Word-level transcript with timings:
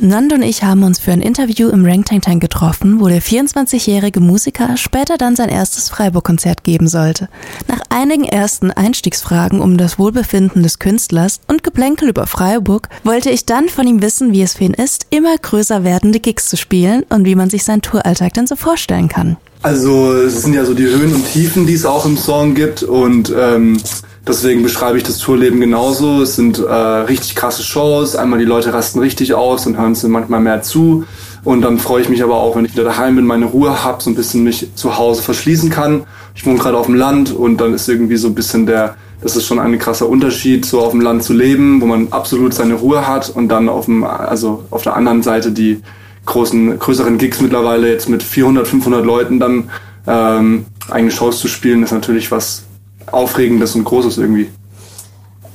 Nando 0.00 0.36
und 0.36 0.42
ich 0.42 0.62
haben 0.62 0.84
uns 0.84 1.00
für 1.00 1.10
ein 1.10 1.20
Interview 1.20 1.70
im 1.70 1.84
Rank 1.84 2.06
Tank 2.06 2.22
Tank 2.22 2.40
getroffen, 2.40 3.00
wo 3.00 3.08
der 3.08 3.20
24-jährige 3.20 4.20
Musiker 4.20 4.76
später 4.76 5.18
dann 5.18 5.34
sein 5.34 5.48
erstes 5.48 5.88
Freiburg-Konzert 5.88 6.62
geben 6.62 6.86
sollte. 6.86 7.28
Nach 7.66 7.80
einigen 7.90 8.22
ersten 8.22 8.70
Einstiegsfragen 8.70 9.60
um 9.60 9.76
das 9.76 9.98
Wohlbefinden 9.98 10.62
des 10.62 10.78
Künstlers 10.78 11.40
und 11.48 11.64
Geplänkel 11.64 12.10
über 12.10 12.28
Freiburg 12.28 12.88
wollte 13.02 13.30
ich 13.30 13.44
dann 13.44 13.68
von 13.68 13.88
ihm 13.88 14.00
wissen, 14.00 14.32
wie 14.32 14.42
es 14.42 14.54
für 14.54 14.64
ihn 14.64 14.74
ist, 14.74 15.06
immer 15.10 15.36
größer 15.36 15.82
werdende 15.82 16.20
Gigs 16.20 16.48
zu 16.48 16.56
spielen 16.56 17.02
und 17.08 17.24
wie 17.24 17.34
man 17.34 17.50
sich 17.50 17.64
seinen 17.64 17.82
Touralltag 17.82 18.34
denn 18.34 18.46
so 18.46 18.54
vorstellen 18.54 19.08
kann. 19.08 19.36
Also 19.62 20.12
es 20.12 20.42
sind 20.42 20.54
ja 20.54 20.64
so 20.64 20.74
die 20.74 20.86
Höhen 20.86 21.12
und 21.12 21.26
Tiefen, 21.32 21.66
die 21.66 21.74
es 21.74 21.84
auch 21.84 22.06
im 22.06 22.16
Song 22.16 22.54
gibt 22.54 22.84
und 22.84 23.34
ähm, 23.36 23.80
Deswegen 24.28 24.62
beschreibe 24.62 24.98
ich 24.98 25.04
das 25.04 25.16
Tourleben 25.16 25.58
genauso. 25.58 26.20
Es 26.20 26.36
sind 26.36 26.58
äh, 26.58 26.70
richtig 26.70 27.34
krasse 27.34 27.62
Shows. 27.62 28.14
Einmal 28.14 28.38
die 28.38 28.44
Leute 28.44 28.74
rasten 28.74 28.98
richtig 28.98 29.32
aus 29.32 29.66
und 29.66 29.78
hören 29.78 29.92
es 29.92 30.02
manchmal 30.02 30.40
mehr 30.40 30.60
zu. 30.60 31.04
Und 31.44 31.62
dann 31.62 31.78
freue 31.78 32.02
ich 32.02 32.10
mich 32.10 32.22
aber 32.22 32.34
auch, 32.34 32.54
wenn 32.54 32.66
ich 32.66 32.72
wieder 32.72 32.84
daheim 32.84 33.16
bin, 33.16 33.24
meine 33.24 33.46
Ruhe 33.46 33.82
habe, 33.82 34.02
so 34.02 34.10
ein 34.10 34.14
bisschen 34.14 34.44
mich 34.44 34.68
zu 34.74 34.98
Hause 34.98 35.22
verschließen 35.22 35.70
kann. 35.70 36.04
Ich 36.34 36.44
wohne 36.44 36.58
gerade 36.58 36.76
auf 36.76 36.86
dem 36.86 36.94
Land 36.94 37.34
und 37.34 37.58
dann 37.58 37.72
ist 37.72 37.88
irgendwie 37.88 38.18
so 38.18 38.28
ein 38.28 38.34
bisschen 38.34 38.66
der, 38.66 38.96
das 39.22 39.34
ist 39.34 39.46
schon 39.46 39.58
ein 39.58 39.78
krasser 39.78 40.06
Unterschied, 40.06 40.66
so 40.66 40.80
auf 40.80 40.90
dem 40.90 41.00
Land 41.00 41.22
zu 41.22 41.32
leben, 41.32 41.80
wo 41.80 41.86
man 41.86 42.08
absolut 42.10 42.52
seine 42.52 42.74
Ruhe 42.74 43.08
hat 43.08 43.30
und 43.30 43.48
dann 43.48 43.70
auf 43.70 43.86
dem, 43.86 44.04
also 44.04 44.64
auf 44.70 44.82
der 44.82 44.94
anderen 44.94 45.22
Seite 45.22 45.52
die 45.52 45.80
großen, 46.26 46.78
größeren 46.78 47.16
Gigs 47.16 47.40
mittlerweile 47.40 47.90
jetzt 47.90 48.10
mit 48.10 48.22
400, 48.22 48.68
500 48.68 49.06
Leuten 49.06 49.40
dann 49.40 49.70
ähm, 50.06 50.66
eigene 50.90 51.10
Shows 51.10 51.40
zu 51.40 51.48
spielen, 51.48 51.82
ist 51.82 51.92
natürlich 51.92 52.30
was, 52.30 52.64
Aufregendes 53.12 53.74
und 53.74 53.84
Großes 53.84 54.18
irgendwie. 54.18 54.50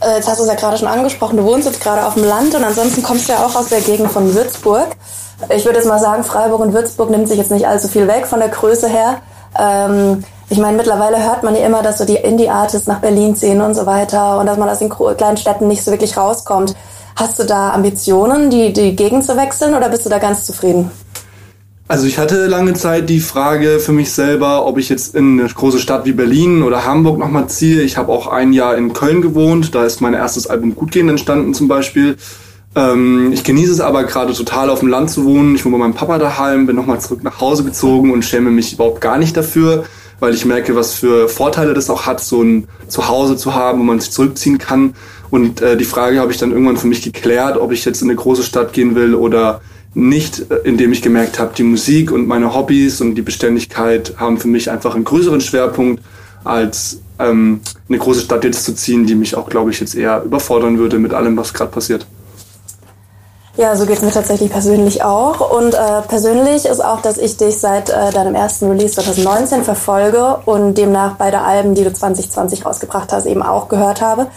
Äh, 0.02 0.16
jetzt 0.16 0.28
hast 0.28 0.40
du 0.40 0.44
es 0.44 0.50
ja 0.50 0.56
gerade 0.56 0.78
schon 0.78 0.88
angesprochen, 0.88 1.38
du 1.38 1.44
wohnst 1.44 1.68
jetzt 1.68 1.82
gerade 1.82 2.06
auf 2.06 2.16
dem 2.16 2.26
Land 2.26 2.54
und 2.56 2.64
ansonsten 2.64 3.04
kommst 3.04 3.28
du 3.28 3.34
ja 3.34 3.46
auch 3.46 3.56
aus 3.56 3.68
der 3.68 3.82
Gegend 3.82 4.12
von 4.12 4.34
Würzburg. 4.34 4.88
Ich 5.50 5.66
würde 5.66 5.80
jetzt 5.80 5.88
mal 5.88 6.00
sagen, 6.00 6.24
Freiburg 6.24 6.62
und 6.62 6.74
Würzburg 6.74 7.10
nimmt 7.10 7.28
sich 7.28 7.38
jetzt 7.38 7.52
nicht 7.52 7.68
allzu 7.68 7.88
viel 7.88 8.08
weg 8.08 8.28
von 8.28 8.40
der 8.40 8.50
Größe 8.50 8.88
her. 8.88 9.22
Ähm, 9.60 10.24
ich 10.50 10.58
meine, 10.58 10.78
mittlerweile 10.78 11.24
hört 11.24 11.44
man 11.44 11.56
ja 11.56 11.66
immer, 11.66 11.82
dass 11.82 11.98
so 11.98 12.06
die 12.06 12.16
Indie-Artists 12.16 12.88
nach 12.88 13.00
Berlin 13.00 13.36
ziehen 13.36 13.62
und 13.62 13.74
so 13.74 13.86
weiter 13.86 14.40
und 14.40 14.46
dass 14.46 14.58
man 14.58 14.70
aus 14.70 14.80
den 14.80 14.90
kleinen 14.90 15.38
Städten 15.38 15.68
nicht 15.68 15.84
so 15.84 15.92
wirklich 15.92 16.18
rauskommt. 16.18 16.76
Hast 17.16 17.40
du 17.40 17.44
da 17.44 17.72
Ambitionen, 17.72 18.50
die, 18.50 18.74
die 18.74 18.96
Gegend 18.96 19.24
zu 19.24 19.38
wechseln 19.38 19.74
oder 19.74 19.90
bist 19.90 20.06
du 20.06 20.10
da 20.10 20.20
ganz 20.20 20.46
zufrieden? 20.46 20.92
Also 21.94 22.08
ich 22.08 22.18
hatte 22.18 22.48
lange 22.48 22.74
Zeit 22.74 23.08
die 23.08 23.20
Frage 23.20 23.80
für 23.80 23.92
mich 23.92 24.12
selber, 24.12 24.66
ob 24.66 24.80
ich 24.80 24.90
jetzt 24.90 25.14
in 25.14 25.40
eine 25.40 25.48
große 25.48 25.78
Stadt 25.78 26.06
wie 26.06 26.12
Berlin 26.12 26.64
oder 26.64 26.86
Hamburg 26.86 27.20
nochmal 27.20 27.46
ziehe. 27.50 27.84
Ich 27.84 27.98
habe 27.98 28.12
auch 28.12 28.26
ein 28.26 28.52
Jahr 28.52 28.76
in 28.76 28.94
Köln 28.94 29.22
gewohnt, 29.22 29.76
da 29.76 29.86
ist 29.86 30.02
mein 30.02 30.16
erstes 30.16 30.48
Album 30.48 30.74
Gutgehen 30.74 31.08
entstanden 31.08 31.54
zum 31.54 31.68
Beispiel. 31.68 32.16
Ähm, 32.76 33.32
ich 33.32 33.44
genieße 33.44 33.74
es 33.74 33.80
aber 33.80 34.06
gerade 34.06 34.34
total 34.34 34.72
auf 34.72 34.80
dem 34.80 34.88
Land 34.88 35.12
zu 35.12 35.24
wohnen. 35.24 35.54
Ich 35.54 35.66
wohne 35.66 35.74
bei 35.74 35.84
meinem 35.84 35.94
Papa 35.94 36.18
daheim, 36.18 36.66
bin 36.66 36.76
nochmal 36.76 37.00
zurück 37.00 37.24
nach 37.24 37.40
Hause 37.40 37.64
gezogen 37.64 38.12
und 38.12 38.26
schäme 38.26 38.50
mich 38.50 38.74
überhaupt 38.74 39.00
gar 39.00 39.20
nicht 39.20 39.38
dafür, 39.38 39.84
weil 40.20 40.34
ich 40.34 40.46
merke, 40.46 40.76
was 40.76 40.96
für 40.96 41.30
Vorteile 41.30 41.76
das 41.76 41.92
auch 41.92 42.08
hat, 42.08 42.22
so 42.22 42.42
ein 42.42 42.68
Zuhause 42.88 43.38
zu 43.38 43.54
haben, 43.54 43.78
wo 43.78 43.84
man 43.84 44.00
sich 44.00 44.10
zurückziehen 44.10 44.58
kann. 44.58 44.96
Und 45.30 45.62
äh, 45.62 45.78
die 45.78 45.86
Frage 45.86 46.20
habe 46.20 46.32
ich 46.32 46.40
dann 46.40 46.54
irgendwann 46.54 46.78
für 46.78 46.88
mich 46.88 47.04
geklärt, 47.04 47.56
ob 47.56 47.72
ich 47.72 47.86
jetzt 47.86 48.02
in 48.02 48.10
eine 48.10 48.18
große 48.18 48.42
Stadt 48.42 48.74
gehen 48.74 48.96
will 48.96 49.14
oder 49.14 49.62
nicht, 49.94 50.52
äh, 50.52 50.56
indem 50.64 50.92
ich 50.92 51.02
gemerkt 51.02 51.40
habe, 51.40 51.54
die 51.56 51.64
Musik 51.64 52.12
und 52.12 52.28
meine 52.28 52.54
Hobbys 52.54 53.02
und 53.02 53.16
die 53.16 53.22
Beständigkeit 53.22 54.14
haben 54.18 54.38
für 54.38 54.48
mich 54.48 54.70
einfach 54.72 54.96
einen 54.96 55.04
größeren 55.04 55.42
Schwerpunkt, 55.42 56.04
als 56.44 57.00
ähm, 57.20 57.62
eine 57.88 57.98
große 57.98 58.22
Stadt 58.22 58.44
jetzt 58.44 58.66
zu 58.66 58.74
ziehen, 58.74 59.06
die 59.06 59.16
mich 59.16 59.36
auch, 59.36 59.50
glaube 59.50 59.72
ich, 59.72 59.80
jetzt 59.80 59.96
eher 59.96 60.24
überfordern 60.24 60.78
würde 60.78 61.00
mit 61.00 61.14
allem, 61.14 61.38
was 61.38 61.54
gerade 61.54 61.72
passiert. 61.72 62.06
Ja, 63.56 63.76
so 63.76 63.86
geht 63.86 63.98
es 63.98 64.02
mir 64.02 64.12
tatsächlich 64.12 64.52
persönlich 64.52 65.04
auch. 65.04 65.52
Und 65.56 65.76
äh, 65.76 66.02
persönlich 66.08 66.66
ist 66.66 66.84
auch, 66.84 67.02
dass 67.02 67.20
ich 67.20 67.38
dich 67.38 67.60
seit 67.60 67.92
äh, 67.92 68.12
deinem 68.12 68.34
ersten 68.34 68.68
Release 68.68 68.96
2019 68.96 69.64
verfolge 69.64 70.38
und 70.46 70.76
demnach 70.76 71.18
beide 71.18 71.42
Alben, 71.42 71.76
die 71.76 71.84
du 71.84 71.94
2020 71.94 72.66
rausgebracht 72.66 73.14
hast, 73.14 73.28
eben 73.28 73.44
auch 73.44 73.70
gehört 73.70 74.02
habe. 74.02 74.28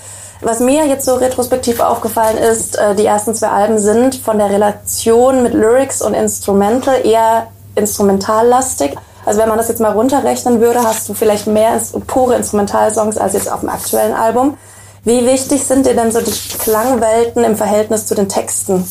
Was 0.43 0.61
mir 0.61 0.87
jetzt 0.87 1.07
so 1.07 1.15
retrospektiv 1.15 1.81
aufgefallen 1.81 2.37
ist, 2.37 2.79
äh, 2.79 2.95
die 2.95 3.07
ersten 3.07 3.35
zwei 3.35 3.49
Alben 3.49 3.79
sind 3.79 4.17
von 4.17 4.39
der 4.39 4.51
Relation 4.51 5.43
mit 5.43 5.55
Lyrics 5.55 6.03
und 6.03 6.15
Instrumental 6.15 7.07
eher 7.07 7.49
instrumentallastig. 7.75 8.97
Also 9.25 9.41
wenn 9.41 9.49
man 9.49 9.59
das 9.59 9.69
jetzt 9.69 9.81
mal 9.81 9.93
runterrechnen 9.93 10.61
würde, 10.61 10.83
hast 10.83 11.09
du 11.09 11.15
vielleicht 11.15 11.47
mehr 11.47 11.81
pure 12.07 12.37
Instrumentalsongs 12.37 13.19
als 13.19 13.33
jetzt 13.33 13.51
auf 13.51 13.61
dem 13.61 13.71
aktuellen 13.71 14.15
Album. 14.15 14.57
Wie 15.05 15.25
wichtig 15.27 15.65
sind 15.65 15.87
dir 15.87 15.95
denn 15.95 16.13
so 16.13 16.21
die 16.21 16.59
Klangwelten 16.59 17.45
im 17.45 17.57
Verhältnis 17.57 18.07
zu 18.07 18.15
den 18.15 18.29
Texten? 18.29 18.85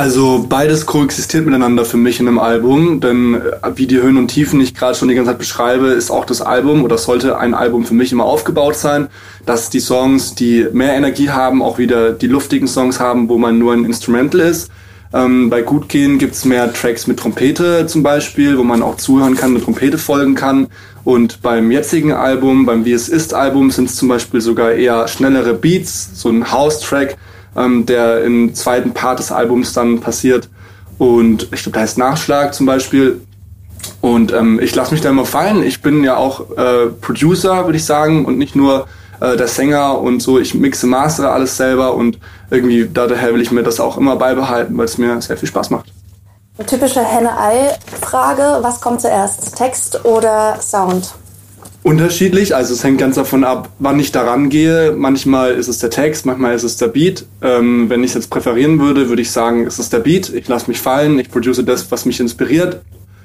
Also 0.00 0.46
beides 0.48 0.86
koexistiert 0.86 1.44
miteinander 1.44 1.84
für 1.84 1.98
mich 1.98 2.20
in 2.20 2.26
einem 2.26 2.38
Album, 2.38 3.00
denn 3.00 3.34
äh, 3.34 3.70
wie 3.74 3.86
die 3.86 4.00
Höhen 4.00 4.16
und 4.16 4.28
Tiefen 4.28 4.58
ich 4.58 4.74
gerade 4.74 4.94
schon 4.94 5.08
die 5.08 5.14
ganze 5.14 5.32
Zeit 5.32 5.38
beschreibe, 5.38 5.88
ist 5.88 6.10
auch 6.10 6.24
das 6.24 6.40
Album 6.40 6.84
oder 6.84 6.96
sollte 6.96 7.36
ein 7.36 7.52
Album 7.52 7.84
für 7.84 7.92
mich 7.92 8.10
immer 8.10 8.24
aufgebaut 8.24 8.76
sein, 8.76 9.08
dass 9.44 9.68
die 9.68 9.78
Songs, 9.78 10.34
die 10.34 10.66
mehr 10.72 10.94
Energie 10.94 11.28
haben, 11.28 11.62
auch 11.62 11.76
wieder 11.76 12.12
die 12.12 12.28
luftigen 12.28 12.66
Songs 12.66 12.98
haben, 12.98 13.28
wo 13.28 13.36
man 13.36 13.58
nur 13.58 13.74
ein 13.74 13.84
Instrumental 13.84 14.40
ist. 14.40 14.70
Ähm, 15.12 15.50
bei 15.50 15.60
Gutgehen 15.60 16.16
gibt's 16.16 16.46
mehr 16.46 16.72
Tracks 16.72 17.06
mit 17.06 17.18
Trompete 17.18 17.86
zum 17.86 18.02
Beispiel, 18.02 18.56
wo 18.56 18.62
man 18.62 18.80
auch 18.82 18.96
zuhören 18.96 19.36
kann, 19.36 19.52
mit 19.52 19.64
Trompete 19.64 19.98
folgen 19.98 20.34
kann. 20.34 20.68
Und 21.04 21.42
beim 21.42 21.70
jetzigen 21.70 22.12
Album, 22.12 22.64
beim 22.64 22.86
Wie 22.86 22.92
es 22.92 23.10
ist 23.10 23.34
Album, 23.34 23.70
sind 23.70 23.90
es 23.90 23.96
zum 23.96 24.08
Beispiel 24.08 24.40
sogar 24.40 24.72
eher 24.72 25.06
schnellere 25.08 25.52
Beats, 25.52 26.08
so 26.14 26.30
ein 26.30 26.50
House-Track, 26.50 27.18
ähm, 27.56 27.86
der 27.86 28.24
im 28.24 28.54
zweiten 28.54 28.92
Part 28.92 29.18
des 29.18 29.32
Albums 29.32 29.72
dann 29.72 30.00
passiert. 30.00 30.48
Und 30.98 31.44
ich 31.52 31.62
glaube, 31.62 31.72
da 31.72 31.80
heißt 31.80 31.98
Nachschlag 31.98 32.54
zum 32.54 32.66
Beispiel. 32.66 33.20
Und 34.00 34.32
ähm, 34.32 34.60
ich 34.60 34.74
lasse 34.74 34.92
mich 34.92 35.00
da 35.00 35.10
immer 35.10 35.24
fallen. 35.24 35.62
Ich 35.62 35.82
bin 35.82 36.04
ja 36.04 36.16
auch 36.16 36.50
äh, 36.56 36.86
Producer, 37.00 37.64
würde 37.64 37.78
ich 37.78 37.84
sagen, 37.84 38.24
und 38.24 38.38
nicht 38.38 38.54
nur 38.54 38.86
äh, 39.20 39.36
der 39.36 39.48
Sänger 39.48 39.98
und 39.98 40.20
so. 40.20 40.38
Ich 40.38 40.54
mixe, 40.54 40.86
mastere 40.86 41.30
alles 41.30 41.56
selber 41.56 41.94
und 41.94 42.18
irgendwie 42.50 42.88
daher 42.92 43.32
will 43.32 43.40
ich 43.40 43.50
mir 43.50 43.62
das 43.62 43.80
auch 43.80 43.96
immer 43.96 44.16
beibehalten, 44.16 44.76
weil 44.76 44.86
es 44.86 44.98
mir 44.98 45.20
sehr 45.22 45.36
viel 45.36 45.48
Spaß 45.48 45.70
macht. 45.70 45.92
Eine 46.58 46.66
typische 46.66 47.02
Henne-Ei-Frage. 47.02 48.58
Was 48.60 48.80
kommt 48.80 49.00
zuerst? 49.00 49.56
Text 49.56 50.04
oder 50.04 50.58
Sound? 50.60 51.14
Unterschiedlich. 51.82 52.54
Also 52.54 52.74
es 52.74 52.84
hängt 52.84 52.98
ganz 52.98 53.16
davon 53.16 53.44
ab, 53.44 53.70
wann 53.78 53.98
ich 53.98 54.12
daran 54.12 54.48
gehe. 54.48 54.92
Manchmal 54.92 55.54
ist 55.54 55.68
es 55.68 55.78
der 55.78 55.90
Text, 55.90 56.26
manchmal 56.26 56.54
ist 56.54 56.62
es 56.62 56.76
der 56.76 56.88
Beat. 56.88 57.24
Ähm, 57.42 57.88
wenn 57.88 58.04
ich 58.04 58.10
es 58.10 58.14
jetzt 58.14 58.30
präferieren 58.30 58.80
würde, 58.80 59.08
würde 59.08 59.22
ich 59.22 59.30
sagen, 59.30 59.66
es 59.66 59.78
ist 59.78 59.92
der 59.92 60.00
Beat. 60.00 60.28
Ich 60.30 60.48
lasse 60.48 60.68
mich 60.68 60.80
fallen, 60.80 61.18
ich 61.18 61.30
produce 61.30 61.64
das, 61.64 61.90
was 61.90 62.04
mich 62.04 62.20
inspiriert. 62.20 62.82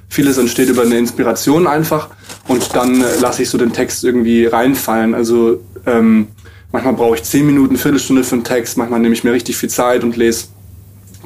Vieles 0.07 0.37
entsteht 0.37 0.69
über 0.69 0.83
eine 0.83 0.97
Inspiration 0.97 1.67
einfach 1.67 2.09
und 2.47 2.75
dann 2.75 3.01
äh, 3.01 3.17
lasse 3.19 3.41
ich 3.41 3.49
so 3.49 3.57
den 3.57 3.73
Text 3.73 4.03
irgendwie 4.03 4.45
reinfallen. 4.45 5.15
Also 5.15 5.61
ähm, 5.85 6.27
manchmal 6.71 6.93
brauche 6.93 7.15
ich 7.15 7.23
zehn 7.23 7.45
Minuten, 7.45 7.75
Viertelstunde 7.75 8.23
für 8.23 8.35
einen 8.35 8.43
Text, 8.43 8.77
manchmal 8.77 8.99
nehme 8.99 9.15
ich 9.15 9.23
mir 9.23 9.33
richtig 9.33 9.57
viel 9.57 9.69
Zeit 9.69 10.03
und 10.03 10.15
lese 10.15 10.45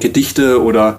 Gedichte 0.00 0.62
oder 0.62 0.98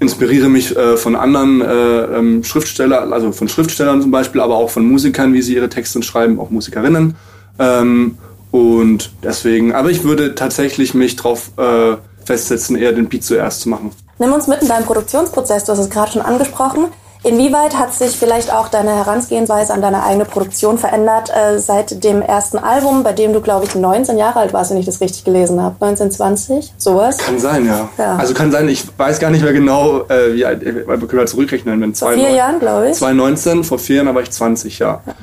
inspiriere 0.00 0.48
mich 0.48 0.76
äh, 0.76 0.96
von 0.96 1.14
anderen 1.14 1.60
äh, 1.60 2.04
ähm, 2.18 2.42
Schriftstellern, 2.42 3.12
also 3.12 3.32
von 3.32 3.48
Schriftstellern 3.48 4.02
zum 4.02 4.10
Beispiel, 4.10 4.40
aber 4.40 4.56
auch 4.56 4.70
von 4.70 4.84
Musikern, 4.84 5.32
wie 5.34 5.42
sie 5.42 5.54
ihre 5.54 5.68
Texte 5.68 6.02
schreiben, 6.02 6.40
auch 6.40 6.50
Musikerinnen. 6.50 7.16
Ähm, 7.58 8.18
und 8.50 9.12
deswegen, 9.22 9.72
aber 9.74 9.90
ich 9.90 10.02
würde 10.02 10.34
tatsächlich 10.34 10.94
mich 10.94 11.16
darauf 11.16 11.50
äh, 11.56 11.96
festsetzen, 12.24 12.76
eher 12.76 12.92
den 12.92 13.08
Beat 13.08 13.24
zuerst 13.24 13.60
zu 13.60 13.68
machen. 13.68 13.92
Nimm 14.18 14.32
uns 14.32 14.46
mit 14.48 14.62
in 14.62 14.68
deinen 14.68 14.84
Produktionsprozess, 14.84 15.64
du 15.64 15.72
hast 15.72 15.78
es 15.78 15.90
gerade 15.90 16.12
schon 16.12 16.22
angesprochen. 16.22 16.86
Inwieweit 17.22 17.76
hat 17.76 17.92
sich 17.92 18.16
vielleicht 18.16 18.50
auch 18.50 18.68
deine 18.68 18.96
Herangehensweise 18.96 19.74
an 19.74 19.82
deine 19.82 20.02
eigene 20.04 20.24
Produktion 20.24 20.78
verändert 20.78 21.30
äh, 21.30 21.58
seit 21.58 22.02
dem 22.02 22.22
ersten 22.22 22.56
Album, 22.56 23.02
bei 23.02 23.12
dem 23.12 23.34
du, 23.34 23.42
glaube 23.42 23.66
ich, 23.66 23.74
19 23.74 24.16
Jahre 24.16 24.38
alt 24.40 24.54
warst, 24.54 24.70
wenn 24.70 24.78
ich 24.78 24.86
das 24.86 25.02
richtig 25.02 25.24
gelesen 25.24 25.60
habe? 25.60 25.76
19, 25.80 26.10
20? 26.10 26.72
Sowas? 26.78 27.18
Kann 27.18 27.38
sein, 27.38 27.66
ja. 27.66 27.90
ja. 27.98 28.16
Also 28.16 28.32
kann 28.32 28.50
sein, 28.50 28.68
ich 28.68 28.84
weiß 28.96 29.18
gar 29.18 29.30
nicht 29.30 29.42
mehr 29.42 29.52
genau, 29.52 30.02
äh, 30.08 30.34
wie 30.34 30.46
alt, 30.46 30.64
wir 30.64 30.84
können 30.84 31.18
halt 31.18 31.28
zurückrechnen. 31.28 31.78
Wenn 31.80 31.94
vor 31.94 32.12
vier 32.12 32.30
Jahren, 32.30 32.58
glaube 32.58 32.88
ich. 32.88 32.96
2019, 32.96 33.64
vor 33.64 33.78
vier 33.78 33.96
Jahren 33.96 34.14
war 34.14 34.22
ich 34.22 34.30
20, 34.30 34.78
ja. 34.78 35.02
ja. 35.06 35.14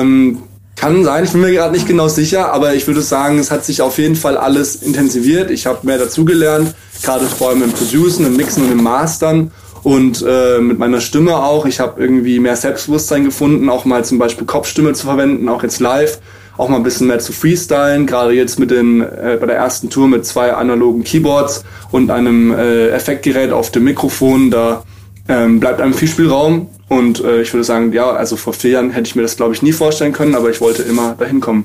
Ähm, 0.00 0.44
kann 0.74 1.04
sein, 1.04 1.24
ich 1.24 1.32
bin 1.32 1.42
mir 1.42 1.52
gerade 1.52 1.72
nicht 1.72 1.86
genau 1.86 2.08
sicher, 2.08 2.52
aber 2.52 2.74
ich 2.74 2.86
würde 2.86 3.02
sagen, 3.02 3.38
es 3.38 3.50
hat 3.50 3.64
sich 3.64 3.82
auf 3.82 3.98
jeden 3.98 4.16
Fall 4.16 4.38
alles 4.38 4.76
intensiviert. 4.76 5.50
Ich 5.50 5.66
habe 5.66 5.86
mehr 5.86 5.98
dazugelernt, 5.98 6.74
gerade 7.02 7.26
vor 7.26 7.50
allem 7.50 7.62
im 7.62 7.72
Producen, 7.72 8.26
im 8.26 8.36
Mixen 8.36 8.64
und 8.64 8.72
im 8.72 8.82
Mastern 8.82 9.52
und 9.82 10.24
äh, 10.26 10.60
mit 10.60 10.78
meiner 10.78 11.00
Stimme 11.00 11.36
auch. 11.36 11.66
Ich 11.66 11.80
habe 11.80 12.00
irgendwie 12.00 12.38
mehr 12.38 12.56
Selbstbewusstsein 12.56 13.24
gefunden, 13.24 13.68
auch 13.68 13.84
mal 13.84 14.04
zum 14.04 14.18
Beispiel 14.18 14.46
Kopfstimme 14.46 14.92
zu 14.92 15.06
verwenden, 15.06 15.48
auch 15.48 15.62
jetzt 15.62 15.80
live, 15.80 16.20
auch 16.56 16.68
mal 16.68 16.76
ein 16.76 16.82
bisschen 16.82 17.08
mehr 17.08 17.18
zu 17.18 17.32
freestylen. 17.32 18.06
Gerade 18.06 18.32
jetzt 18.32 18.58
mit 18.58 18.70
den 18.70 19.00
äh, 19.00 19.38
bei 19.40 19.46
der 19.46 19.56
ersten 19.56 19.90
Tour 19.90 20.08
mit 20.08 20.24
zwei 20.24 20.52
analogen 20.52 21.04
Keyboards 21.04 21.64
und 21.90 22.10
einem 22.10 22.52
äh, 22.52 22.88
Effektgerät 22.88 23.52
auf 23.52 23.70
dem 23.70 23.84
Mikrofon. 23.84 24.50
Da 24.50 24.84
ähm, 25.28 25.60
bleibt 25.60 25.80
einem 25.80 25.94
viel 25.94 26.08
Spielraum 26.08 26.68
und 26.88 27.24
äh, 27.24 27.42
ich 27.42 27.52
würde 27.52 27.64
sagen, 27.64 27.92
ja, 27.92 28.10
also 28.10 28.36
vor 28.36 28.52
vier 28.52 28.72
Jahren 28.72 28.90
hätte 28.90 29.08
ich 29.08 29.16
mir 29.16 29.22
das 29.22 29.36
glaube 29.36 29.54
ich 29.54 29.62
nie 29.62 29.72
vorstellen 29.72 30.12
können, 30.12 30.34
aber 30.34 30.50
ich 30.50 30.60
wollte 30.60 30.82
immer 30.82 31.14
dahin 31.18 31.40
kommen. 31.40 31.64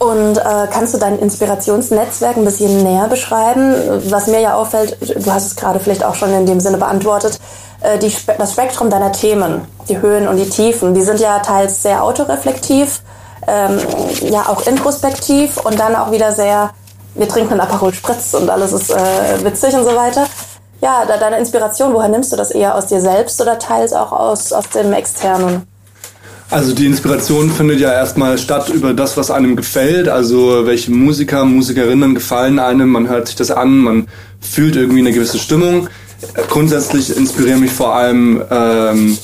Und 0.00 0.38
äh, 0.38 0.66
kannst 0.72 0.94
du 0.94 0.98
dein 0.98 1.18
Inspirationsnetzwerk 1.18 2.38
ein 2.38 2.44
bisschen 2.46 2.82
näher 2.82 3.06
beschreiben? 3.08 3.74
Was 4.08 4.28
mir 4.28 4.40
ja 4.40 4.54
auffällt, 4.54 4.96
du 5.02 5.30
hast 5.30 5.46
es 5.46 5.56
gerade 5.56 5.78
vielleicht 5.78 6.02
auch 6.02 6.14
schon 6.14 6.32
in 6.32 6.46
dem 6.46 6.58
Sinne 6.58 6.78
beantwortet, 6.78 7.38
äh, 7.82 7.98
die, 7.98 8.10
das 8.38 8.52
Spektrum 8.52 8.88
deiner 8.88 9.12
Themen, 9.12 9.66
die 9.90 10.00
Höhen 10.00 10.26
und 10.26 10.38
die 10.38 10.48
Tiefen, 10.48 10.94
die 10.94 11.02
sind 11.02 11.20
ja 11.20 11.40
teils 11.40 11.82
sehr 11.82 12.02
autoreflektiv, 12.02 13.02
ähm, 13.46 13.78
ja 14.22 14.48
auch 14.48 14.66
introspektiv 14.66 15.58
und 15.58 15.78
dann 15.78 15.94
auch 15.94 16.10
wieder 16.10 16.32
sehr, 16.32 16.70
wir 17.14 17.28
trinken 17.28 17.52
einen 17.52 17.60
Aperol 17.60 17.92
Spritz 17.92 18.32
und 18.32 18.48
alles 18.48 18.72
ist 18.72 18.90
äh, 18.90 19.44
witzig 19.44 19.74
und 19.74 19.84
so 19.84 19.94
weiter. 19.94 20.24
Ja, 20.80 21.04
da, 21.06 21.18
deine 21.18 21.36
Inspiration, 21.36 21.92
woher 21.92 22.08
nimmst 22.08 22.32
du 22.32 22.36
das 22.36 22.52
eher 22.52 22.74
aus 22.74 22.86
dir 22.86 23.02
selbst 23.02 23.38
oder 23.42 23.58
teils 23.58 23.92
auch 23.92 24.12
aus, 24.12 24.50
aus 24.54 24.70
dem 24.70 24.94
Externen? 24.94 25.69
Also 26.50 26.74
die 26.74 26.86
Inspiration 26.86 27.48
findet 27.48 27.78
ja 27.78 27.92
erstmal 27.92 28.36
statt 28.36 28.70
über 28.70 28.92
das, 28.92 29.16
was 29.16 29.30
einem 29.30 29.54
gefällt. 29.54 30.08
Also 30.08 30.66
welche 30.66 30.90
Musiker, 30.90 31.44
Musikerinnen 31.44 32.14
gefallen 32.14 32.58
einem. 32.58 32.90
Man 32.90 33.08
hört 33.08 33.28
sich 33.28 33.36
das 33.36 33.52
an, 33.52 33.78
man 33.78 34.08
fühlt 34.40 34.74
irgendwie 34.74 34.98
eine 34.98 35.12
gewisse 35.12 35.38
Stimmung. 35.38 35.88
Grundsätzlich 36.48 37.16
inspirieren 37.16 37.60
mich 37.60 37.70
vor 37.70 37.94
allem 37.94 38.42
ähm, 38.50 39.16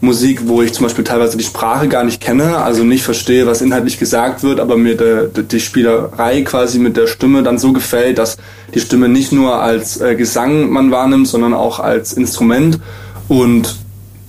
Musik, 0.00 0.42
wo 0.46 0.60
ich 0.62 0.72
zum 0.72 0.84
Beispiel 0.84 1.04
teilweise 1.04 1.36
die 1.36 1.44
Sprache 1.44 1.86
gar 1.86 2.02
nicht 2.02 2.20
kenne, 2.20 2.58
also 2.58 2.82
nicht 2.82 3.04
verstehe, 3.04 3.46
was 3.46 3.62
inhaltlich 3.62 4.00
gesagt 4.00 4.42
wird, 4.42 4.58
aber 4.58 4.76
mir 4.76 4.96
de, 4.96 5.28
de, 5.30 5.44
die 5.44 5.60
Spielerei 5.60 6.42
quasi 6.42 6.80
mit 6.80 6.96
der 6.96 7.06
Stimme 7.06 7.44
dann 7.44 7.58
so 7.58 7.72
gefällt, 7.72 8.18
dass 8.18 8.36
die 8.74 8.80
Stimme 8.80 9.08
nicht 9.08 9.30
nur 9.30 9.62
als 9.62 10.00
äh, 10.00 10.16
Gesang 10.16 10.70
man 10.70 10.90
wahrnimmt, 10.90 11.28
sondern 11.28 11.54
auch 11.54 11.78
als 11.78 12.14
Instrument. 12.14 12.80
Und 13.28 13.76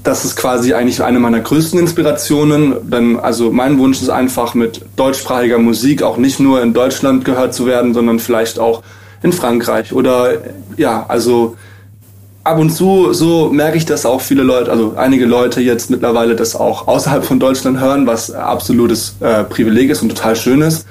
das 0.03 0.25
ist 0.25 0.35
quasi 0.35 0.73
eigentlich 0.73 1.01
eine 1.01 1.19
meiner 1.19 1.39
größten 1.39 1.79
Inspirationen. 1.79 2.89
Denn 2.89 3.19
also 3.19 3.51
mein 3.51 3.79
Wunsch 3.79 4.01
ist 4.01 4.09
einfach 4.09 4.53
mit 4.53 4.81
deutschsprachiger 4.95 5.57
Musik 5.57 6.03
auch 6.03 6.17
nicht 6.17 6.39
nur 6.39 6.61
in 6.61 6.73
Deutschland 6.73 7.25
gehört 7.25 7.53
zu 7.53 7.65
werden, 7.65 7.93
sondern 7.93 8.19
vielleicht 8.19 8.59
auch 8.59 8.83
in 9.21 9.31
Frankreich 9.31 9.93
oder 9.93 10.33
ja, 10.75 11.05
also 11.07 11.55
ab 12.43 12.59
und 12.59 12.71
zu 12.71 13.13
so 13.13 13.49
merke 13.49 13.77
ich, 13.77 13.85
dass 13.85 14.05
auch 14.05 14.19
viele 14.19 14.43
Leute, 14.43 14.69
also 14.69 14.95
einige 14.97 15.25
Leute 15.25 15.61
jetzt 15.61 15.89
mittlerweile 15.89 16.35
das 16.35 16.55
auch 16.55 16.87
außerhalb 16.87 17.23
von 17.23 17.39
Deutschland 17.39 17.79
hören, 17.79 18.05
was 18.05 18.31
absolutes 18.31 19.15
äh, 19.21 19.45
Privileg 19.45 19.89
ist 19.89 20.01
und 20.01 20.09
total 20.09 20.35
schön 20.35 20.61
ist. 20.61 20.85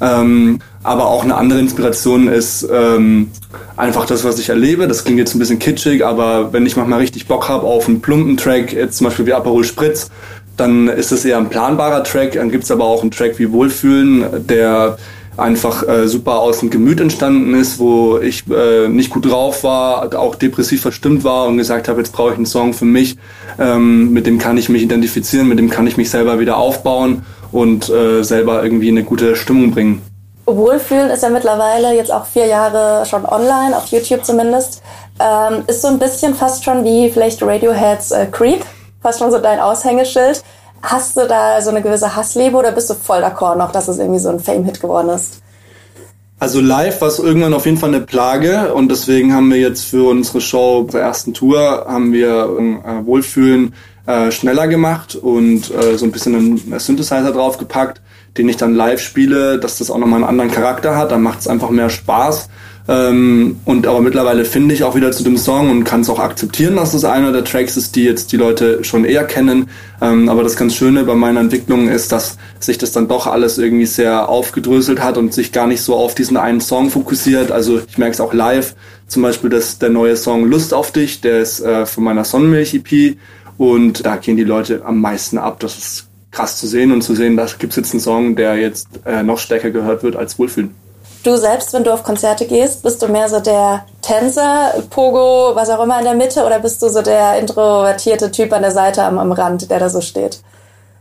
Ähm, 0.00 0.58
aber 0.82 1.06
auch 1.06 1.24
eine 1.24 1.36
andere 1.36 1.58
Inspiration 1.58 2.28
ist 2.28 2.68
ähm, 2.70 3.30
einfach 3.76 4.06
das, 4.06 4.24
was 4.24 4.38
ich 4.38 4.50
erlebe. 4.50 4.86
Das 4.88 5.04
klingt 5.04 5.18
jetzt 5.18 5.34
ein 5.34 5.38
bisschen 5.38 5.58
kitschig, 5.58 6.04
aber 6.04 6.52
wenn 6.52 6.66
ich 6.66 6.76
manchmal 6.76 7.00
richtig 7.00 7.26
Bock 7.26 7.48
habe 7.48 7.66
auf 7.66 7.88
einen 7.88 8.00
plumpen 8.00 8.36
Track, 8.36 8.72
jetzt 8.72 8.98
zum 8.98 9.06
Beispiel 9.06 9.26
wie 9.26 9.32
Aperol 9.32 9.64
Spritz, 9.64 10.10
dann 10.56 10.88
ist 10.88 11.12
das 11.12 11.24
eher 11.24 11.38
ein 11.38 11.48
planbarer 11.48 12.04
Track. 12.04 12.32
Dann 12.32 12.50
gibt's 12.50 12.70
aber 12.70 12.84
auch 12.84 13.02
einen 13.02 13.10
Track 13.10 13.38
wie 13.38 13.52
Wohlfühlen, 13.52 14.46
der 14.46 14.98
einfach 15.36 15.86
äh, 15.86 16.08
super 16.08 16.38
aus 16.38 16.60
dem 16.60 16.70
Gemüt 16.70 17.00
entstanden 17.00 17.54
ist, 17.54 17.78
wo 17.78 18.18
ich 18.18 18.44
äh, 18.50 18.88
nicht 18.88 19.10
gut 19.10 19.30
drauf 19.30 19.64
war, 19.64 20.18
auch 20.18 20.34
depressiv 20.34 20.80
verstimmt 20.80 21.24
war 21.24 21.46
und 21.46 21.58
gesagt 21.58 21.88
habe, 21.88 22.00
jetzt 22.00 22.12
brauche 22.12 22.30
ich 22.30 22.36
einen 22.36 22.46
Song 22.46 22.72
für 22.72 22.86
mich, 22.86 23.16
ähm, 23.58 24.12
mit 24.12 24.26
dem 24.26 24.38
kann 24.38 24.56
ich 24.56 24.68
mich 24.68 24.82
identifizieren, 24.82 25.48
mit 25.48 25.58
dem 25.58 25.68
kann 25.68 25.86
ich 25.86 25.96
mich 25.96 26.08
selber 26.08 26.40
wieder 26.40 26.56
aufbauen 26.56 27.22
und 27.52 27.88
äh, 27.88 28.22
selber 28.22 28.62
irgendwie 28.62 28.88
eine 28.88 29.04
gute 29.04 29.36
Stimmung 29.36 29.70
bringen. 29.70 30.02
Wohlfühlen 30.46 31.10
ist 31.10 31.22
ja 31.22 31.28
mittlerweile 31.28 31.94
jetzt 31.94 32.12
auch 32.12 32.24
vier 32.24 32.46
Jahre 32.46 33.04
schon 33.04 33.24
online, 33.24 33.76
auf 33.76 33.86
YouTube 33.86 34.24
zumindest. 34.24 34.82
Ähm, 35.18 35.64
ist 35.66 35.82
so 35.82 35.88
ein 35.88 35.98
bisschen 35.98 36.34
fast 36.34 36.64
schon 36.64 36.84
wie 36.84 37.10
vielleicht 37.10 37.42
Radioheads 37.42 38.12
äh, 38.12 38.26
Creep, 38.26 38.64
fast 39.02 39.18
schon 39.18 39.32
so 39.32 39.38
dein 39.38 39.58
Aushängeschild. 39.58 40.42
Hast 40.82 41.16
du 41.16 41.26
da 41.26 41.60
so 41.62 41.70
eine 41.70 41.82
gewisse 41.82 42.14
Hassliebe 42.14 42.56
oder 42.56 42.70
bist 42.70 42.90
du 42.90 42.94
voll 42.94 43.24
d'accord 43.24 43.56
noch, 43.56 43.72
dass 43.72 43.88
es 43.88 43.98
irgendwie 43.98 44.20
so 44.20 44.28
ein 44.28 44.38
Fame-Hit 44.38 44.80
geworden 44.80 45.08
ist? 45.08 45.42
Also 46.38 46.60
live 46.60 47.00
war 47.00 47.08
es 47.08 47.18
irgendwann 47.18 47.54
auf 47.54 47.64
jeden 47.64 47.78
Fall 47.78 47.88
eine 47.88 48.02
Plage 48.02 48.74
und 48.74 48.90
deswegen 48.90 49.34
haben 49.34 49.50
wir 49.50 49.58
jetzt 49.58 49.86
für 49.86 50.10
unsere 50.10 50.42
Show, 50.42 50.80
unsere 50.80 51.02
ersten 51.02 51.32
Tour, 51.32 51.86
haben 51.88 52.12
wir 52.12 52.28
äh, 52.28 53.06
Wohlfühlen 53.06 53.74
äh, 54.06 54.30
schneller 54.30 54.68
gemacht 54.68 55.14
und 55.16 55.70
äh, 55.74 55.96
so 55.96 56.04
ein 56.04 56.12
bisschen 56.12 56.34
einen 56.34 56.78
Synthesizer 56.78 57.32
draufgepackt, 57.32 58.00
den 58.38 58.48
ich 58.48 58.56
dann 58.56 58.74
live 58.74 59.00
spiele, 59.00 59.58
dass 59.58 59.78
das 59.78 59.90
auch 59.90 59.98
nochmal 59.98 60.20
einen 60.20 60.28
anderen 60.28 60.50
Charakter 60.50 60.96
hat, 60.96 61.10
dann 61.10 61.22
macht 61.22 61.40
es 61.40 61.48
einfach 61.48 61.70
mehr 61.70 61.90
Spaß. 61.90 62.48
Ähm, 62.88 63.58
und 63.64 63.86
aber 63.86 64.00
mittlerweile 64.00 64.44
finde 64.44 64.72
ich 64.72 64.84
auch 64.84 64.94
wieder 64.94 65.10
zu 65.10 65.24
dem 65.24 65.36
Song 65.36 65.70
und 65.70 65.82
kann 65.82 66.02
es 66.02 66.10
auch 66.10 66.20
akzeptieren, 66.20 66.76
dass 66.76 66.94
es 66.94 67.04
einer 67.04 67.32
der 67.32 67.42
Tracks 67.42 67.76
ist, 67.76 67.96
die 67.96 68.04
jetzt 68.04 68.30
die 68.30 68.36
Leute 68.36 68.84
schon 68.84 69.04
eher 69.04 69.24
kennen. 69.24 69.68
Ähm, 70.00 70.28
aber 70.28 70.44
das 70.44 70.56
ganz 70.56 70.76
Schöne 70.76 71.02
bei 71.02 71.14
meiner 71.14 71.40
Entwicklung 71.40 71.88
ist, 71.88 72.12
dass 72.12 72.38
sich 72.60 72.78
das 72.78 72.92
dann 72.92 73.08
doch 73.08 73.26
alles 73.26 73.58
irgendwie 73.58 73.86
sehr 73.86 74.28
aufgedröselt 74.28 75.02
hat 75.02 75.18
und 75.18 75.34
sich 75.34 75.50
gar 75.50 75.66
nicht 75.66 75.82
so 75.82 75.96
auf 75.96 76.14
diesen 76.14 76.36
einen 76.36 76.60
Song 76.60 76.90
fokussiert. 76.90 77.50
Also 77.50 77.80
ich 77.88 77.98
merke 77.98 78.14
es 78.14 78.20
auch 78.20 78.32
live, 78.32 78.76
zum 79.08 79.22
Beispiel, 79.22 79.50
dass 79.50 79.78
der 79.78 79.90
neue 79.90 80.16
Song 80.16 80.44
Lust 80.48 80.72
auf 80.72 80.92
dich, 80.92 81.20
der 81.20 81.40
ist 81.40 81.60
äh, 81.60 81.86
von 81.86 82.04
meiner 82.04 82.24
Sonnenmilch-EP 82.24 83.16
und 83.58 84.04
da 84.04 84.16
gehen 84.16 84.36
die 84.36 84.44
Leute 84.44 84.82
am 84.84 85.00
meisten 85.00 85.38
ab. 85.38 85.60
Das 85.60 85.76
ist 85.76 86.06
krass 86.30 86.58
zu 86.58 86.66
sehen 86.66 86.92
und 86.92 87.02
zu 87.02 87.14
sehen, 87.14 87.36
da 87.36 87.46
gibt 87.58 87.72
es 87.72 87.76
jetzt 87.76 87.92
einen 87.92 88.00
Song, 88.00 88.36
der 88.36 88.56
jetzt 88.56 88.88
äh, 89.06 89.22
noch 89.22 89.38
stärker 89.38 89.70
gehört 89.70 90.02
wird 90.02 90.16
als 90.16 90.38
Wohlfühlen. 90.38 90.74
Du 91.22 91.36
selbst, 91.36 91.72
wenn 91.72 91.82
du 91.82 91.92
auf 91.92 92.04
Konzerte 92.04 92.46
gehst, 92.46 92.82
bist 92.82 93.02
du 93.02 93.08
mehr 93.08 93.28
so 93.28 93.40
der 93.40 93.84
Tänzer, 94.00 94.74
Pogo, 94.90 95.56
was 95.56 95.70
auch 95.70 95.82
immer 95.82 95.98
in 95.98 96.04
der 96.04 96.14
Mitte 96.14 96.44
oder 96.44 96.60
bist 96.60 96.80
du 96.82 96.88
so 96.88 97.02
der 97.02 97.38
introvertierte 97.40 98.30
Typ 98.30 98.52
an 98.52 98.62
der 98.62 98.70
Seite 98.70 99.02
am, 99.02 99.18
am 99.18 99.32
Rand, 99.32 99.68
der 99.68 99.80
da 99.80 99.88
so 99.88 100.00
steht? 100.00 100.40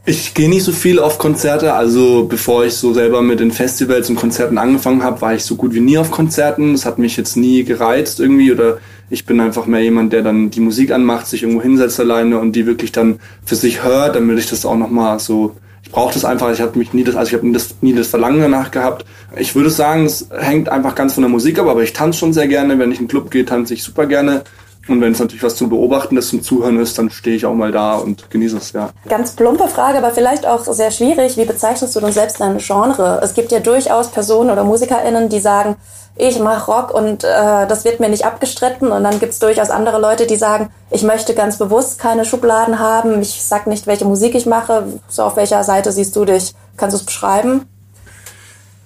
Ich 0.08 0.36
gehe 0.36 0.50
nicht 0.50 0.64
so 0.64 0.72
viel 0.72 1.00
auf 1.00 1.18
Konzerte. 1.18 1.74
Also 1.74 2.26
bevor 2.26 2.64
ich 2.64 2.76
so 2.76 2.94
selber 2.94 3.24
mit 3.24 3.40
den 3.40 3.52
Festivals 3.52 4.08
und 4.08 4.18
Konzerten 4.18 4.60
angefangen 4.60 5.02
habe, 5.02 5.20
war 5.22 5.34
ich 5.34 5.44
so 5.44 5.56
gut 5.56 5.74
wie 5.74 5.80
nie 5.80 5.98
auf 5.98 6.12
Konzerten. 6.12 6.74
Das 6.74 6.86
hat 6.86 7.00
mich 7.00 7.18
jetzt 7.18 7.36
nie 7.36 7.64
gereizt 7.64 8.20
irgendwie 8.20 8.52
oder 8.52 8.78
ich 9.10 9.26
bin 9.26 9.40
einfach 9.40 9.66
mehr 9.66 9.82
jemand, 9.82 10.14
der 10.14 10.22
dann 10.22 10.52
die 10.52 10.60
Musik 10.60 10.92
anmacht, 10.92 11.26
sich 11.26 11.42
irgendwo 11.42 11.64
hinsetzt 11.64 12.00
alleine 12.00 12.38
und 12.38 12.56
die 12.56 12.68
wirklich 12.68 12.92
dann 12.92 13.20
für 13.44 13.56
sich 13.56 13.84
hört, 13.84 14.16
damit 14.16 14.38
ich 14.38 14.48
das 14.48 14.66
auch 14.66 14.78
nochmal 14.78 15.20
so 15.20 15.56
ich 15.86 15.92
brauche 15.92 16.14
das 16.16 16.26
einfach, 16.26 16.52
ich 16.52 16.62
habe 16.62 16.80
mich 16.80 16.94
nie 16.94 17.04
das, 17.04 17.16
also 17.16 17.30
ich 17.30 17.36
habe 17.36 17.48
nie 17.48 17.58
nie 17.82 17.94
das 17.94 18.08
Verlangen 18.08 18.42
danach 18.42 18.72
gehabt. 18.72 19.06
Ich 19.38 19.54
würde 19.54 19.70
sagen, 19.70 20.06
es 20.06 20.28
hängt 20.36 20.68
einfach 20.68 20.96
ganz 20.96 21.14
von 21.14 21.22
der 21.22 21.30
Musik 21.30 21.60
ab, 21.60 21.68
aber 21.68 21.84
ich 21.84 21.94
tanze 21.94 22.18
schon 22.18 22.34
sehr 22.34 22.48
gerne. 22.48 22.80
Wenn 22.80 22.92
ich 22.92 22.98
in 22.98 23.04
einen 23.04 23.08
Club 23.08 23.30
gehe, 23.30 23.46
tanze 23.46 23.76
ich 23.76 23.84
super 23.84 24.08
gerne. 24.08 24.44
Und 24.88 25.02
wenn 25.02 25.14
es 25.14 25.20
natürlich 25.20 25.44
was 25.44 25.56
zum 25.56 25.70
Beobachten 25.70 26.16
ist, 26.18 26.30
zum 26.30 26.44
Zuhören 26.44 26.80
ist, 26.80 26.98
dann 26.98 27.10
stehe 27.10 27.36
ich 27.36 27.46
auch 27.46 27.56
mal 27.56 27.72
da 27.72 27.96
und 27.96 28.30
genieße 28.30 28.58
es, 28.58 28.72
ja. 28.74 28.90
Ganz 29.10 29.32
plumpe 29.32 29.68
Frage, 29.68 29.98
aber 29.98 30.12
vielleicht 30.12 30.46
auch 30.46 30.64
sehr 30.66 30.92
schwierig. 30.92 31.38
Wie 31.38 31.46
bezeichnest 31.46 31.96
du 31.96 32.00
denn 32.00 32.12
selbst 32.12 32.40
dein 32.40 32.60
Genre? 32.60 33.20
Es 33.24 33.34
gibt 33.34 33.52
ja 33.52 33.60
durchaus 33.60 34.12
Personen 34.12 34.52
oder 34.52 34.64
MusikerInnen, 34.64 35.30
die 35.30 35.40
sagen, 35.40 35.76
ich 36.18 36.40
mache 36.40 36.72
Rock 36.72 36.94
und 36.94 37.24
äh, 37.24 37.68
das 37.68 37.84
wird 37.84 38.00
mir 38.00 38.10
nicht 38.10 38.26
abgestritten. 38.26 38.92
Und 38.92 39.04
dann 39.04 39.20
gibt's 39.20 39.40
durchaus 39.40 39.70
andere 39.70 40.00
Leute, 40.00 40.28
die 40.28 40.38
sagen, 40.38 40.70
ich 40.90 41.04
möchte 41.04 41.34
ganz 41.34 41.58
bewusst 41.58 42.00
keine 42.00 42.24
Schubladen 42.24 42.80
haben. 42.80 43.22
Ich 43.22 43.44
sag 43.44 43.68
nicht, 43.68 43.88
welche 43.88 44.06
Musik 44.06 44.36
ich 44.36 44.46
mache. 44.46 44.88
So 45.10 45.24
auf 45.24 45.36
welcher 45.36 45.64
Seite 45.64 45.92
siehst 45.92 46.16
du 46.16 46.26
dich? 46.26 46.54
Kannst 46.78 46.94
du 46.94 47.00
es 47.00 47.06
beschreiben? 47.06 47.68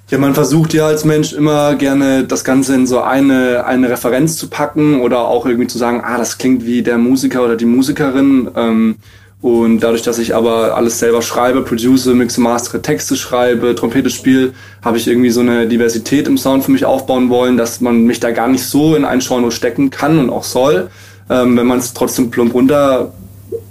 Ja, 0.10 0.18
man 0.18 0.34
versucht 0.34 0.74
ja 0.74 0.88
als 0.88 1.06
Mensch 1.06 1.34
immer 1.34 1.75
gerne 1.75 2.24
das 2.24 2.44
Ganze 2.44 2.74
in 2.74 2.88
so 2.88 3.00
eine, 3.00 3.66
eine 3.66 3.92
Referenz 3.92 4.38
zu 4.38 4.48
packen 4.48 5.01
oder 5.01 5.28
auch 5.28 5.46
irgendwie 5.46 5.68
zu 5.68 5.78
sagen, 5.78 6.01
ah, 6.04 6.18
das 6.18 6.39
klingt 6.39 6.66
wie 6.66 6.82
der 6.82 6.98
Musiker 6.98 7.46
oder 7.46 7.56
die 7.56 7.66
Musikerin. 7.66 8.50
Ähm, 8.56 8.96
und 9.42 9.82
dadurch, 9.82 10.01
dass 10.01 10.18
ich 10.18 10.34
aber 10.34 10.75
alles 10.75 10.98
selber 10.98 11.22
schreibe, 11.22 11.62
produce, 11.62 12.08
mixe, 12.08 12.42
mastere, 12.42 12.82
Texte 12.82 13.16
schreibe, 13.16 13.75
Trompete 13.75 14.10
spiele, 14.10 14.54
habe 14.84 14.98
ich 14.98 15.08
irgendwie 15.08 15.30
so 15.30 15.42
eine 15.42 15.68
Diversität 15.68 16.28
im 16.28 16.39
Sound 16.39 16.63
für 16.63 16.72
mich 16.72 16.86
aufbauen 16.86 17.30
wollen, 17.30 17.56
dass 17.56 17.80
man 17.80 18.04
mich 18.06 18.20
da 18.20 18.32
gar 18.32 18.48
nicht 18.48 18.66
so 18.66 18.96
in 18.96 19.06
ein 19.06 19.20
Genre 19.20 19.51
stecken 19.51 19.92
kann 19.92 20.18
und 20.18 20.32
auch 20.32 20.44
soll. 20.44 20.89
Ähm, 21.30 21.56
wenn 21.56 21.68
man 21.68 21.78
es 21.78 21.94
trotzdem 21.94 22.32
plump 22.32 22.56
runter 22.56 23.13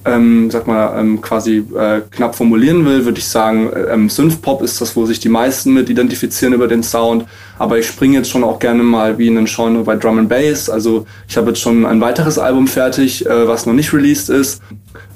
ähm, 0.09 0.51
sag 0.51 0.67
mal, 0.67 0.99
ähm, 0.99 1.21
quasi 1.21 1.65
äh, 1.77 2.01
knapp 2.11 2.35
formulieren 2.35 2.85
will, 2.85 3.05
würde 3.05 3.19
ich 3.19 3.27
sagen, 3.27 3.71
äh, 3.73 3.95
ähm, 3.95 4.09
Synthpop 4.09 4.63
ist 4.63 4.81
das, 4.81 4.97
wo 4.97 5.07
sich 5.07 5.21
die 5.21 5.29
meisten 5.29 5.75
mit 5.75 5.91
identifizieren 5.91 6.55
über 6.55 6.69
den 6.69 6.83
Sound. 6.83 7.27
Aber 7.59 7.79
ich 7.79 7.87
springe 7.87 8.17
jetzt 8.17 8.31
schon 8.31 8.45
auch 8.45 8.59
gerne 8.59 8.83
mal 8.83 9.19
wie 9.19 9.27
in 9.27 9.35
den 9.35 9.47
Genre 9.47 9.83
bei 9.85 9.97
Drum 9.97 10.19
and 10.19 10.29
Bass. 10.29 10.71
Also 10.71 11.07
ich 11.29 11.37
habe 11.37 11.49
jetzt 11.49 11.61
schon 11.61 11.85
ein 11.85 12.01
weiteres 12.01 12.39
Album 12.39 12.67
fertig, 12.67 13.27
äh, 13.27 13.49
was 13.49 13.67
noch 13.67 13.75
nicht 13.75 13.93
released 13.93 14.31
ist. 14.31 14.63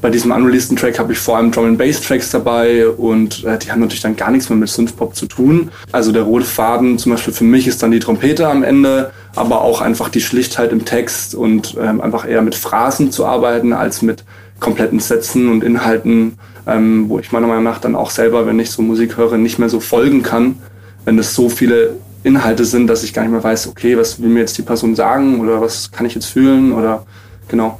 Bei 0.01 0.11
diesem 0.11 0.33
unreleaseden 0.33 0.77
Track 0.77 0.99
habe 0.99 1.13
ich 1.13 1.19
vor 1.19 1.37
allem 1.37 1.53
Drum 1.53 1.67
and 1.67 1.79
Bass 1.79 2.01
Tracks 2.01 2.31
dabei 2.31 2.89
und 2.89 3.45
äh, 3.45 3.59
die 3.59 3.71
haben 3.71 3.81
natürlich 3.81 4.03
dann 4.03 4.17
gar 4.17 4.33
nichts 4.33 4.49
mehr 4.49 4.59
mit 4.59 4.69
Synthpop 4.69 5.15
zu 5.15 5.27
tun. 5.27 5.71
Also 5.93 6.11
der 6.11 6.23
rote 6.23 6.45
Faden 6.45 6.99
zum 6.99 7.13
Beispiel 7.13 7.33
für 7.33 7.45
mich 7.45 7.69
ist 7.69 7.83
dann 7.83 7.93
die 7.93 8.01
Trompete 8.01 8.49
am 8.49 8.65
Ende, 8.65 9.13
aber 9.37 9.63
auch 9.63 9.81
einfach 9.81 10.09
die 10.09 10.21
Schlichtheit 10.21 10.73
im 10.73 10.85
Text 10.85 11.37
und 11.37 11.77
ähm, 11.81 12.01
einfach 12.01 12.29
eher 12.29 12.43
mit 12.43 12.57
Phrasen 12.57 13.13
zu 13.13 13.25
arbeiten 13.25 13.73
als 13.73 14.03
mit 14.03 14.25
kompletten 14.63 15.01
Sätzen 15.01 15.51
und 15.51 15.63
Inhalten, 15.63 16.39
ähm, 16.67 17.09
wo 17.09 17.19
ich 17.19 17.33
meiner 17.33 17.49
Meinung 17.49 17.65
nach 17.65 17.81
dann 17.81 17.97
auch 17.97 18.11
selber, 18.11 18.47
wenn 18.47 18.59
ich 18.59 18.71
so 18.71 18.81
Musik 18.81 19.19
höre, 19.19 19.37
nicht 19.37 19.59
mehr 19.59 19.69
so 19.69 19.81
folgen 19.81 20.23
kann, 20.23 20.57
wenn 21.05 21.19
es 21.19 21.35
so 21.35 21.51
viele 21.51 21.97
Inhalte 22.23 22.65
sind, 22.65 22.87
dass 22.87 23.03
ich 23.03 23.13
gar 23.13 23.23
nicht 23.23 23.33
mehr 23.33 23.43
weiß, 23.43 23.67
okay, 23.67 23.99
was 23.99 24.23
will 24.23 24.29
mir 24.29 24.41
jetzt 24.41 24.57
die 24.57 24.63
Person 24.63 24.95
sagen 24.95 25.41
oder 25.41 25.61
was 25.61 25.91
kann 25.91 26.07
ich 26.07 26.15
jetzt 26.15 26.27
fühlen 26.27 26.73
oder 26.73 27.05
genau. 27.49 27.79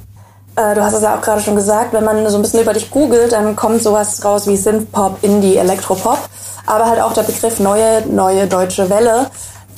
Äh, 0.55 0.75
du 0.75 0.83
hast 0.83 0.93
es 0.93 1.01
ja 1.01 1.15
auch 1.15 1.21
gerade 1.21 1.41
schon 1.41 1.55
gesagt, 1.55 1.93
wenn 1.93 2.03
man 2.03 2.29
so 2.29 2.35
ein 2.35 2.41
bisschen 2.41 2.61
über 2.61 2.73
dich 2.73 2.91
googelt, 2.91 3.31
dann 3.31 3.55
kommt 3.55 3.81
sowas 3.81 4.23
raus 4.23 4.45
wie 4.47 4.57
Synthpop, 4.57 5.17
Indie, 5.23 5.55
Elektropop, 5.55 6.19
aber 6.65 6.85
halt 6.85 7.01
auch 7.01 7.13
der 7.13 7.23
Begriff 7.23 7.59
neue, 7.59 8.03
neue 8.07 8.45
deutsche 8.45 8.89
Welle. 8.89 9.27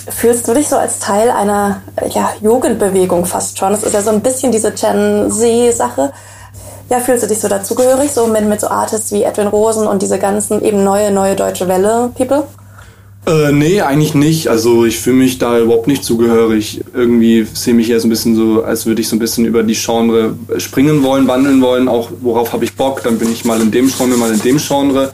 Fühlst 0.09 0.47
du 0.47 0.53
dich 0.53 0.67
so 0.67 0.75
als 0.75 0.99
Teil 0.99 1.29
einer 1.29 1.81
ja, 2.09 2.33
Jugendbewegung 2.41 3.25
fast 3.25 3.57
schon? 3.57 3.73
Es 3.73 3.83
ist 3.83 3.93
ja 3.93 4.01
so 4.01 4.09
ein 4.09 4.21
bisschen 4.21 4.51
diese 4.51 4.71
Gen 4.71 5.31
Z-Sache. 5.31 6.11
Ja, 6.89 6.99
fühlst 6.99 7.23
du 7.23 7.27
dich 7.27 7.39
so 7.39 7.47
dazugehörig, 7.47 8.11
so 8.11 8.27
mit, 8.27 8.45
mit 8.45 8.61
so 8.61 8.67
Artists 8.67 9.11
wie 9.11 9.23
Edwin 9.23 9.47
Rosen 9.47 9.87
und 9.87 10.01
diese 10.01 10.19
ganzen 10.19 10.63
eben 10.63 10.83
neue, 10.83 11.11
neue 11.11 11.35
deutsche 11.35 11.67
Welle-People? 11.67 12.43
Äh, 13.27 13.51
nee, 13.51 13.81
eigentlich 13.81 14.13
nicht. 14.13 14.49
Also 14.49 14.85
ich 14.85 14.99
fühle 14.99 15.15
mich 15.15 15.39
da 15.39 15.59
überhaupt 15.59 15.87
nicht 15.87 16.03
zugehörig. 16.03 16.81
Irgendwie 16.93 17.47
sehe 17.51 17.73
mich 17.73 17.89
eher 17.89 17.99
so 17.99 18.05
ein 18.07 18.11
bisschen 18.11 18.35
so, 18.35 18.63
als 18.63 18.85
würde 18.85 19.01
ich 19.01 19.09
so 19.09 19.15
ein 19.15 19.19
bisschen 19.19 19.45
über 19.45 19.63
die 19.63 19.73
Genre 19.73 20.35
springen 20.57 21.01
wollen, 21.01 21.27
wandeln 21.27 21.59
wollen. 21.61 21.87
Auch 21.87 22.09
worauf 22.21 22.53
habe 22.53 22.65
ich 22.65 22.75
Bock? 22.75 23.01
Dann 23.03 23.17
bin 23.17 23.31
ich 23.31 23.43
mal 23.43 23.59
in 23.61 23.71
dem 23.71 23.89
Genre, 23.89 24.17
mal 24.17 24.31
in 24.31 24.41
dem 24.41 24.57
Genre 24.57 25.11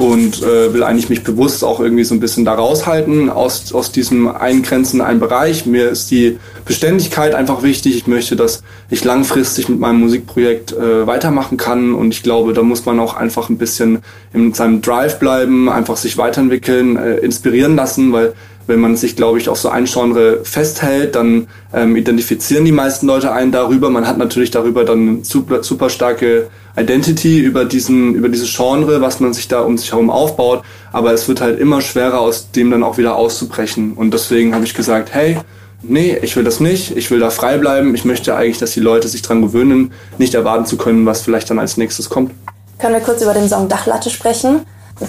und 0.00 0.42
äh, 0.42 0.72
will 0.72 0.82
eigentlich 0.82 1.10
mich 1.10 1.22
bewusst 1.22 1.62
auch 1.62 1.78
irgendwie 1.78 2.04
so 2.04 2.14
ein 2.14 2.20
bisschen 2.20 2.44
da 2.44 2.54
raushalten 2.54 3.28
aus, 3.28 3.72
aus 3.72 3.92
diesem 3.92 4.28
eingrenzenden 4.28 5.20
Bereich. 5.20 5.66
Mir 5.66 5.90
ist 5.90 6.10
die 6.10 6.38
Beständigkeit 6.64 7.34
einfach 7.34 7.62
wichtig. 7.62 7.96
Ich 7.96 8.06
möchte, 8.06 8.34
dass 8.34 8.62
ich 8.88 9.04
langfristig 9.04 9.68
mit 9.68 9.78
meinem 9.78 10.00
Musikprojekt 10.00 10.72
äh, 10.72 11.06
weitermachen 11.06 11.58
kann 11.58 11.94
und 11.94 12.14
ich 12.14 12.22
glaube, 12.22 12.54
da 12.54 12.62
muss 12.62 12.86
man 12.86 12.98
auch 12.98 13.14
einfach 13.14 13.50
ein 13.50 13.58
bisschen 13.58 13.98
in 14.32 14.54
seinem 14.54 14.80
Drive 14.80 15.18
bleiben, 15.18 15.68
einfach 15.68 15.98
sich 15.98 16.16
weiterentwickeln, 16.16 16.96
äh, 16.96 17.16
inspirieren 17.16 17.76
lassen, 17.76 18.12
weil 18.12 18.32
wenn 18.66 18.80
man 18.80 18.96
sich, 18.96 19.16
glaube 19.16 19.38
ich, 19.38 19.48
auf 19.48 19.58
so 19.58 19.68
ein 19.68 19.84
Genre 19.86 20.44
festhält, 20.44 21.14
dann 21.14 21.48
ähm, 21.72 21.96
identifizieren 21.96 22.64
die 22.64 22.72
meisten 22.72 23.06
Leute 23.06 23.32
einen 23.32 23.52
darüber. 23.52 23.90
Man 23.90 24.06
hat 24.06 24.18
natürlich 24.18 24.50
darüber 24.50 24.84
dann 24.84 25.24
super, 25.24 25.62
super 25.62 25.90
starke 25.90 26.48
Identity 26.76 27.40
über 27.40 27.64
diesen, 27.64 28.14
über 28.14 28.28
dieses 28.28 28.54
Genre, 28.54 29.00
was 29.00 29.20
man 29.20 29.32
sich 29.32 29.48
da 29.48 29.60
um 29.60 29.76
sich 29.76 29.92
herum 29.92 30.10
aufbaut. 30.10 30.62
Aber 30.92 31.12
es 31.12 31.28
wird 31.28 31.40
halt 31.40 31.58
immer 31.58 31.80
schwerer, 31.80 32.20
aus 32.20 32.52
dem 32.52 32.70
dann 32.70 32.82
auch 32.82 32.98
wieder 32.98 33.16
auszubrechen. 33.16 33.94
Und 33.94 34.14
deswegen 34.14 34.54
habe 34.54 34.64
ich 34.64 34.74
gesagt, 34.74 35.12
hey, 35.12 35.38
nee, 35.82 36.16
ich 36.22 36.36
will 36.36 36.44
das 36.44 36.60
nicht, 36.60 36.96
ich 36.96 37.10
will 37.10 37.18
da 37.18 37.30
frei 37.30 37.58
bleiben. 37.58 37.94
Ich 37.94 38.04
möchte 38.04 38.36
eigentlich, 38.36 38.58
dass 38.58 38.72
die 38.72 38.80
Leute 38.80 39.08
sich 39.08 39.22
dran 39.22 39.42
gewöhnen, 39.42 39.92
nicht 40.18 40.34
erwarten 40.34 40.66
zu 40.66 40.76
können, 40.76 41.06
was 41.06 41.22
vielleicht 41.22 41.50
dann 41.50 41.58
als 41.58 41.76
nächstes 41.76 42.08
kommt. 42.08 42.32
Können 42.78 42.94
wir 42.94 43.00
kurz 43.00 43.22
über 43.22 43.34
den 43.34 43.48
Song 43.48 43.68
Dachlatte 43.68 44.10
sprechen? 44.10 44.60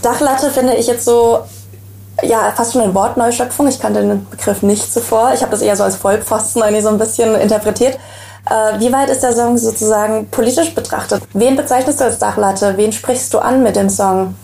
Dachlatte 0.02 0.52
finde 0.52 0.76
ich 0.76 0.88
jetzt 0.88 1.06
so 1.06 1.40
ja, 2.24 2.54
fast 2.56 2.74
schon 2.74 2.82
eine 2.82 2.94
Wortneuschöpfung. 2.94 3.68
Ich 3.68 3.80
kannte 3.80 4.02
den 4.02 4.28
Begriff 4.30 4.62
nicht 4.62 4.92
zuvor. 4.92 5.32
Ich 5.34 5.42
habe 5.42 5.52
das 5.52 5.62
eher 5.62 5.76
so 5.76 5.84
als 5.84 5.96
Vollpfosten 5.96 6.62
irgendwie 6.64 6.82
so 6.82 6.90
ein 6.90 6.98
bisschen 6.98 7.36
interpretiert. 7.36 7.98
Äh, 8.50 8.80
wie 8.80 8.92
weit 8.92 9.10
ist 9.10 9.22
der 9.22 9.34
Song 9.34 9.58
sozusagen 9.58 10.28
politisch 10.30 10.74
betrachtet? 10.74 11.22
Wen 11.34 11.56
bezeichnest 11.56 12.00
du 12.00 12.06
als 12.06 12.18
Dachlatte? 12.18 12.74
Wen 12.78 12.92
sprichst 12.92 13.34
du 13.34 13.40
an 13.40 13.62
mit 13.64 13.76
dem 13.76 13.90
Song? 13.90 14.36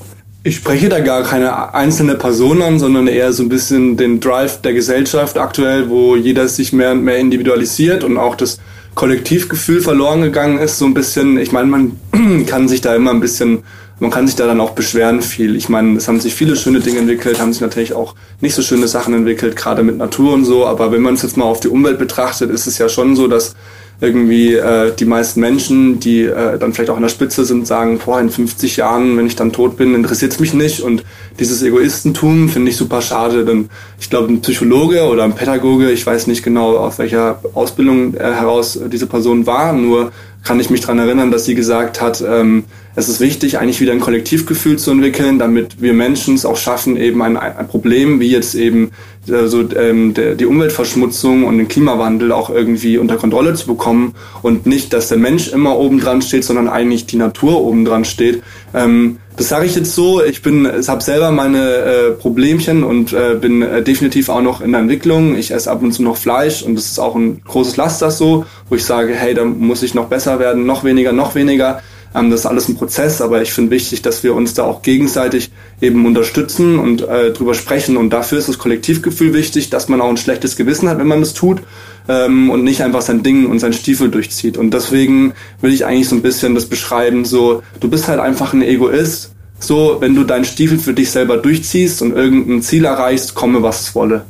Ich 0.43 0.55
spreche 0.55 0.87
da 0.87 0.99
gar 0.99 1.23
keine 1.23 1.73
einzelne 1.73 2.15
Person 2.15 2.61
an, 2.61 2.79
sondern 2.79 3.07
eher 3.07 3.33
so 3.33 3.43
ein 3.43 3.49
bisschen 3.49 3.97
den 3.97 4.19
Drive 4.19 4.61
der 4.61 4.73
Gesellschaft 4.73 5.37
aktuell, 5.37 5.89
wo 5.89 6.15
jeder 6.15 6.47
sich 6.47 6.71
mehr 6.71 6.91
und 6.91 7.03
mehr 7.03 7.17
individualisiert 7.17 8.03
und 8.03 8.17
auch 8.17 8.35
das 8.35 8.59
Kollektivgefühl 8.95 9.81
verloren 9.81 10.21
gegangen 10.21 10.59
ist, 10.59 10.77
so 10.77 10.85
ein 10.85 10.93
bisschen. 10.93 11.37
Ich 11.37 11.51
meine, 11.51 11.67
man 11.67 11.99
kann 12.47 12.67
sich 12.67 12.81
da 12.81 12.95
immer 12.95 13.11
ein 13.11 13.19
bisschen 13.19 13.63
man 13.99 14.11
kann 14.11 14.27
sich 14.27 14.35
da 14.35 14.45
dann 14.45 14.61
auch 14.61 14.71
beschweren 14.71 15.21
viel. 15.21 15.55
Ich 15.55 15.69
meine, 15.69 15.97
es 15.97 16.07
haben 16.07 16.19
sich 16.19 16.35
viele 16.35 16.55
schöne 16.55 16.79
Dinge 16.79 16.99
entwickelt, 16.99 17.39
haben 17.39 17.51
sich 17.51 17.61
natürlich 17.61 17.93
auch 17.93 18.15
nicht 18.41 18.53
so 18.53 18.61
schöne 18.61 18.87
Sachen 18.87 19.13
entwickelt, 19.13 19.55
gerade 19.55 19.83
mit 19.83 19.97
Natur 19.97 20.33
und 20.33 20.45
so. 20.45 20.65
Aber 20.65 20.91
wenn 20.91 21.01
man 21.01 21.15
es 21.15 21.23
jetzt 21.23 21.37
mal 21.37 21.45
auf 21.45 21.59
die 21.59 21.69
Umwelt 21.69 21.97
betrachtet, 21.97 22.51
ist 22.51 22.67
es 22.67 22.77
ja 22.77 22.89
schon 22.89 23.15
so, 23.15 23.27
dass 23.27 23.55
irgendwie 23.99 24.53
äh, 24.53 24.93
die 24.93 25.05
meisten 25.05 25.39
Menschen, 25.39 25.99
die 25.99 26.21
äh, 26.21 26.59
dann 26.59 26.73
vielleicht 26.73 26.91
auch 26.91 26.97
an 26.97 27.01
der 27.01 27.09
Spitze 27.09 27.45
sind, 27.45 27.65
sagen, 27.65 27.99
boah, 28.03 28.19
in 28.19 28.29
50 28.29 28.77
Jahren, 28.77 29.17
wenn 29.17 29.25
ich 29.25 29.35
dann 29.35 29.51
tot 29.51 29.75
bin, 29.75 29.95
interessiert 29.95 30.33
es 30.33 30.39
mich 30.39 30.53
nicht. 30.53 30.81
Und 30.81 31.03
dieses 31.39 31.63
Egoistentum 31.63 32.49
finde 32.49 32.69
ich 32.69 32.77
super 32.77 33.01
schade, 33.01 33.43
denn 33.43 33.69
ich 33.99 34.11
glaube, 34.11 34.31
ein 34.31 34.41
Psychologe 34.41 35.03
oder 35.07 35.23
ein 35.23 35.33
Pädagoge, 35.33 35.89
ich 35.89 36.05
weiß 36.05 36.27
nicht 36.27 36.43
genau, 36.43 36.77
aus 36.77 36.99
welcher 36.99 37.41
Ausbildung 37.55 38.13
äh, 38.13 38.19
heraus 38.19 38.79
diese 38.91 39.07
Person 39.07 39.47
war, 39.47 39.73
nur 39.73 40.11
kann 40.47 40.61
ich 40.61 40.69
mich 40.69 40.79
dran 40.79 40.97
erinnern, 40.97 41.29
dass 41.29 41.43
sie 41.43 41.55
gesagt 41.55 41.99
hat, 41.99 42.23
ähm, 42.25 42.63
es 42.95 43.09
ist 43.09 43.19
wichtig, 43.19 43.59
eigentlich 43.59 43.81
wieder 43.81 43.91
ein 43.91 43.99
Kollektivgefühl 43.99 44.79
zu 44.79 44.91
entwickeln, 44.91 45.39
damit 45.39 45.81
wir 45.81 45.91
Menschen 45.91 46.35
es 46.35 46.45
auch 46.45 46.55
schaffen, 46.55 46.95
eben 46.95 47.21
ein, 47.21 47.35
ein 47.35 47.67
Problem 47.67 48.21
wie 48.21 48.31
jetzt 48.31 48.55
eben 48.55 48.91
äh, 49.27 49.47
so 49.47 49.69
ähm, 49.75 50.13
der, 50.13 50.35
die 50.35 50.45
Umweltverschmutzung 50.45 51.43
und 51.43 51.57
den 51.57 51.67
Klimawandel 51.67 52.31
auch 52.31 52.49
irgendwie 52.49 52.97
unter 52.97 53.17
Kontrolle 53.17 53.55
zu 53.55 53.67
bekommen 53.67 54.15
und 54.41 54.65
nicht, 54.65 54.93
dass 54.93 55.09
der 55.09 55.17
Mensch 55.17 55.49
immer 55.49 55.77
oben 55.77 55.99
dran 55.99 56.21
steht, 56.21 56.45
sondern 56.45 56.69
eigentlich 56.69 57.05
die 57.05 57.17
Natur 57.17 57.61
oben 57.61 57.83
dran 57.83 58.05
steht. 58.05 58.41
Ähm, 58.73 59.19
das 59.37 59.49
sage 59.49 59.65
ich 59.65 59.75
jetzt 59.75 59.93
so. 59.93 60.23
Ich 60.23 60.41
bin, 60.41 60.67
habe 60.87 61.03
selber 61.03 61.31
meine 61.31 61.75
äh, 61.75 62.11
Problemchen 62.11 62.83
und 62.83 63.13
äh, 63.13 63.35
bin 63.39 63.61
äh, 63.61 63.83
definitiv 63.83 64.29
auch 64.29 64.41
noch 64.41 64.61
in 64.61 64.71
der 64.71 64.81
Entwicklung. 64.81 65.37
Ich 65.37 65.51
esse 65.51 65.69
ab 65.69 65.83
und 65.83 65.93
zu 65.93 66.03
noch 66.03 66.17
Fleisch 66.17 66.63
und 66.63 66.75
das 66.75 66.85
ist 66.85 66.99
auch 66.99 67.15
ein 67.15 67.41
großes 67.43 67.77
Laster 67.77 68.11
so, 68.11 68.45
wo 68.69 68.75
ich 68.75 68.83
sage, 68.83 69.13
hey, 69.13 69.33
da 69.33 69.45
muss 69.45 69.83
ich 69.83 69.93
noch 69.93 70.07
besser 70.07 70.39
werden, 70.39 70.65
noch 70.65 70.83
weniger, 70.83 71.11
noch 71.11 71.35
weniger. 71.35 71.81
Ähm, 72.15 72.31
das 72.31 72.41
ist 72.41 72.45
alles 72.45 72.67
ein 72.67 72.75
Prozess, 72.75 73.21
aber 73.21 73.41
ich 73.41 73.53
finde 73.53 73.71
wichtig, 73.71 74.01
dass 74.01 74.23
wir 74.23 74.33
uns 74.33 74.53
da 74.53 74.63
auch 74.63 74.81
gegenseitig 74.81 75.51
eben 75.81 76.05
unterstützen 76.05 76.79
und 76.79 77.07
äh, 77.07 77.31
drüber 77.31 77.53
sprechen. 77.53 77.95
Und 77.95 78.09
dafür 78.09 78.39
ist 78.39 78.49
das 78.49 78.57
Kollektivgefühl 78.57 79.33
wichtig, 79.33 79.69
dass 79.69 79.87
man 79.87 80.01
auch 80.01 80.09
ein 80.09 80.17
schlechtes 80.17 80.55
Gewissen 80.55 80.89
hat, 80.89 80.97
wenn 80.97 81.07
man 81.07 81.19
das 81.19 81.33
tut 81.33 81.61
ähm, 82.07 82.49
und 82.49 82.63
nicht 82.63 82.81
einfach 82.83 83.01
sein 83.01 83.23
Ding 83.23 83.49
und 83.49 83.59
sein 83.59 83.73
Stiefel 83.73 84.09
durchzieht. 84.09 84.57
Und 84.57 84.71
deswegen 84.71 85.33
will 85.61 85.73
ich 85.73 85.85
eigentlich 85.85 86.09
so 86.09 86.15
ein 86.15 86.21
bisschen 86.21 86.55
das 86.55 86.65
beschreiben, 86.65 87.25
so, 87.25 87.61
du 87.79 87.89
bist 87.89 88.07
halt 88.07 88.19
einfach 88.19 88.53
ein 88.53 88.61
Egoist. 88.61 89.31
So, 89.59 89.97
wenn 89.99 90.13
du 90.13 90.23
deinen 90.23 90.45
Stiefel 90.45 90.77
für 90.77 90.93
dich 90.93 91.09
selber 91.11 91.37
durchziehst 91.37 92.01
und 92.01 92.15
irgendein 92.15 92.61
Ziel 92.61 92.85
erreichst, 92.85 93.33
komme 93.33 93.63
was 93.63 93.81
es 93.81 93.95
wolle. 93.95 94.25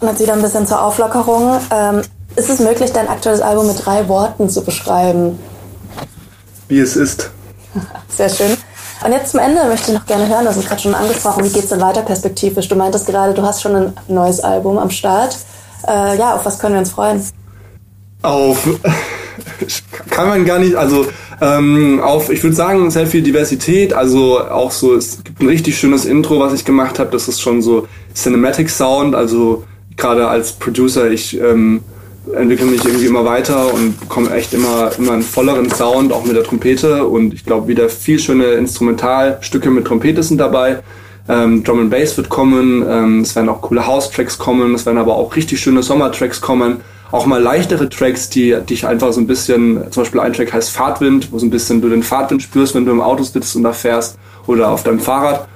Und 0.00 0.08
jetzt 0.08 0.20
wieder 0.20 0.34
ein 0.34 0.42
bisschen 0.42 0.66
zur 0.66 0.82
Auflockerung. 0.82 1.58
Ähm, 1.72 2.02
ist 2.36 2.48
es 2.48 2.60
möglich, 2.60 2.92
dein 2.92 3.08
aktuelles 3.08 3.40
Album 3.40 3.66
mit 3.66 3.84
drei 3.84 4.08
Worten 4.08 4.48
zu 4.48 4.64
beschreiben? 4.64 5.38
wie 6.72 6.80
es 6.80 6.96
ist. 6.96 7.30
Sehr 8.08 8.28
schön. 8.28 8.56
Und 9.04 9.12
jetzt 9.12 9.32
zum 9.32 9.40
Ende 9.40 9.64
möchte 9.64 9.90
ich 9.92 9.98
noch 9.98 10.06
gerne 10.06 10.28
hören, 10.28 10.44
das 10.44 10.56
ist 10.56 10.68
gerade 10.68 10.80
schon 10.80 10.94
angesprochen, 10.94 11.44
wie 11.44 11.50
geht 11.50 11.64
es 11.64 11.70
denn 11.70 11.80
weiter 11.80 12.02
perspektivisch? 12.02 12.68
Du 12.68 12.76
meintest 12.76 13.06
gerade, 13.06 13.34
du 13.34 13.42
hast 13.42 13.60
schon 13.60 13.74
ein 13.74 13.92
neues 14.08 14.40
Album 14.40 14.78
am 14.78 14.90
Start. 14.90 15.36
Äh, 15.86 16.18
ja, 16.18 16.34
auf 16.34 16.44
was 16.44 16.58
können 16.58 16.74
wir 16.74 16.80
uns 16.80 16.90
freuen? 16.90 17.22
Auf, 18.22 18.66
kann 20.10 20.28
man 20.28 20.44
gar 20.44 20.58
nicht, 20.58 20.76
also 20.76 21.06
ähm, 21.40 22.00
auf, 22.00 22.30
ich 22.30 22.42
würde 22.42 22.54
sagen, 22.54 22.90
sehr 22.90 23.06
viel 23.06 23.22
Diversität, 23.22 23.92
also 23.92 24.40
auch 24.40 24.70
so, 24.70 24.94
es 24.94 25.24
gibt 25.24 25.40
ein 25.40 25.48
richtig 25.48 25.76
schönes 25.76 26.04
Intro, 26.04 26.38
was 26.38 26.52
ich 26.52 26.64
gemacht 26.64 26.98
habe, 26.98 27.10
das 27.10 27.26
ist 27.26 27.40
schon 27.40 27.62
so 27.62 27.88
Cinematic 28.14 28.70
Sound, 28.70 29.14
also 29.14 29.64
gerade 29.96 30.28
als 30.28 30.52
Producer, 30.52 31.10
ich 31.10 31.38
ähm, 31.40 31.82
entwickle 32.34 32.66
mich 32.66 32.84
irgendwie 32.84 33.06
immer 33.06 33.24
weiter 33.24 33.72
und 33.72 33.98
bekomme 33.98 34.32
echt 34.34 34.54
immer, 34.54 34.90
immer 34.98 35.12
einen 35.12 35.22
volleren 35.22 35.70
Sound, 35.70 36.12
auch 36.12 36.24
mit 36.24 36.36
der 36.36 36.44
Trompete. 36.44 37.06
Und 37.06 37.34
ich 37.34 37.44
glaube, 37.44 37.68
wieder 37.68 37.88
viel 37.88 38.18
schöne 38.18 38.44
Instrumentalstücke 38.52 39.70
mit 39.70 39.86
Trompete 39.86 40.22
sind 40.22 40.38
dabei. 40.38 40.82
Ähm, 41.28 41.62
Drum 41.62 41.80
and 41.80 41.90
Bass 41.90 42.16
wird 42.16 42.28
kommen, 42.28 42.84
ähm, 42.88 43.20
es 43.20 43.36
werden 43.36 43.48
auch 43.48 43.60
coole 43.60 43.86
House-Tracks 43.86 44.38
kommen, 44.38 44.74
es 44.74 44.86
werden 44.86 44.98
aber 44.98 45.14
auch 45.14 45.36
richtig 45.36 45.60
schöne 45.60 45.82
Sommer-Tracks 45.82 46.40
kommen. 46.40 46.80
Auch 47.12 47.26
mal 47.26 47.40
leichtere 47.40 47.90
Tracks, 47.90 48.30
die 48.30 48.56
dich 48.68 48.86
einfach 48.86 49.12
so 49.12 49.20
ein 49.20 49.26
bisschen, 49.26 49.90
zum 49.90 50.02
Beispiel 50.02 50.20
ein 50.20 50.32
Track 50.32 50.52
heißt 50.52 50.70
Fahrtwind, 50.70 51.30
wo 51.30 51.38
so 51.38 51.44
ein 51.44 51.50
bisschen 51.50 51.82
du 51.82 51.90
den 51.90 52.02
Fahrtwind 52.02 52.42
spürst, 52.42 52.74
wenn 52.74 52.86
du 52.86 52.90
im 52.90 53.02
Auto 53.02 53.22
sitzt 53.22 53.54
und 53.54 53.62
da 53.64 53.72
fährst 53.72 54.18
oder 54.46 54.70
auf 54.70 54.82
deinem 54.82 54.98
Fahrrad. 54.98 55.46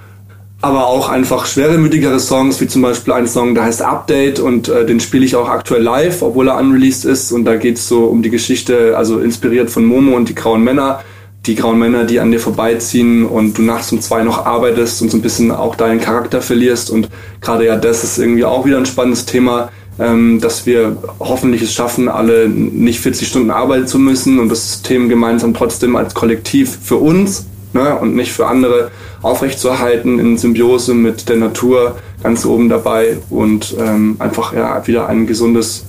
Aber 0.60 0.86
auch 0.86 1.08
einfach 1.08 1.46
schweremütigere 1.46 2.20
Songs, 2.20 2.60
wie 2.60 2.66
zum 2.66 2.82
Beispiel 2.82 3.14
ein 3.14 3.26
Song, 3.26 3.54
der 3.54 3.64
heißt 3.64 3.82
Update 3.82 4.38
und 4.38 4.68
äh, 4.68 4.84
den 4.84 5.00
spiele 5.00 5.24
ich 5.24 5.34
auch 5.34 5.48
aktuell 5.48 5.82
live, 5.82 6.22
obwohl 6.22 6.48
er 6.48 6.58
unreleased 6.58 7.04
ist. 7.04 7.32
Und 7.32 7.44
da 7.44 7.56
geht 7.56 7.76
es 7.76 7.88
so 7.88 8.04
um 8.04 8.22
die 8.22 8.30
Geschichte, 8.30 8.96
also 8.96 9.18
inspiriert 9.18 9.70
von 9.70 9.84
Momo 9.84 10.14
und 10.14 10.28
die 10.28 10.34
grauen 10.34 10.62
Männer, 10.62 11.00
die 11.46 11.54
grauen 11.54 11.78
Männer, 11.78 12.04
die 12.04 12.20
an 12.20 12.30
dir 12.30 12.40
vorbeiziehen 12.40 13.26
und 13.26 13.58
du 13.58 13.62
nachts 13.62 13.92
um 13.92 14.00
zwei 14.00 14.22
noch 14.22 14.44
arbeitest 14.44 15.02
und 15.02 15.10
so 15.10 15.16
ein 15.16 15.22
bisschen 15.22 15.50
auch 15.50 15.76
deinen 15.76 16.00
Charakter 16.00 16.42
verlierst. 16.42 16.90
Und 16.90 17.08
gerade 17.40 17.66
ja 17.66 17.76
das 17.76 18.04
ist 18.04 18.18
irgendwie 18.18 18.44
auch 18.44 18.64
wieder 18.66 18.78
ein 18.78 18.86
spannendes 18.86 19.26
Thema, 19.26 19.70
ähm, 19.98 20.40
dass 20.40 20.66
wir 20.66 20.96
hoffentlich 21.20 21.62
es 21.62 21.72
schaffen, 21.72 22.08
alle 22.08 22.48
nicht 22.48 23.00
40 23.00 23.28
Stunden 23.28 23.50
arbeiten 23.50 23.86
zu 23.86 23.98
müssen 23.98 24.38
und 24.38 24.50
das 24.50 24.72
System 24.72 25.08
gemeinsam 25.08 25.54
trotzdem 25.54 25.96
als 25.96 26.14
Kollektiv 26.14 26.78
für 26.82 26.96
uns 26.96 27.46
ne, 27.72 27.96
und 27.96 28.14
nicht 28.14 28.32
für 28.32 28.46
andere 28.46 28.90
aufrechtzuerhalten 29.22 30.18
in 30.18 30.36
Symbiose 30.36 30.94
mit 30.94 31.28
der 31.28 31.36
Natur 31.36 31.96
ganz 32.22 32.44
oben 32.44 32.68
dabei 32.68 33.18
und 33.30 33.74
ähm, 33.78 34.16
einfach 34.18 34.52
ja, 34.52 34.86
wieder 34.86 35.08
ein 35.08 35.26
gesundes, 35.26 35.86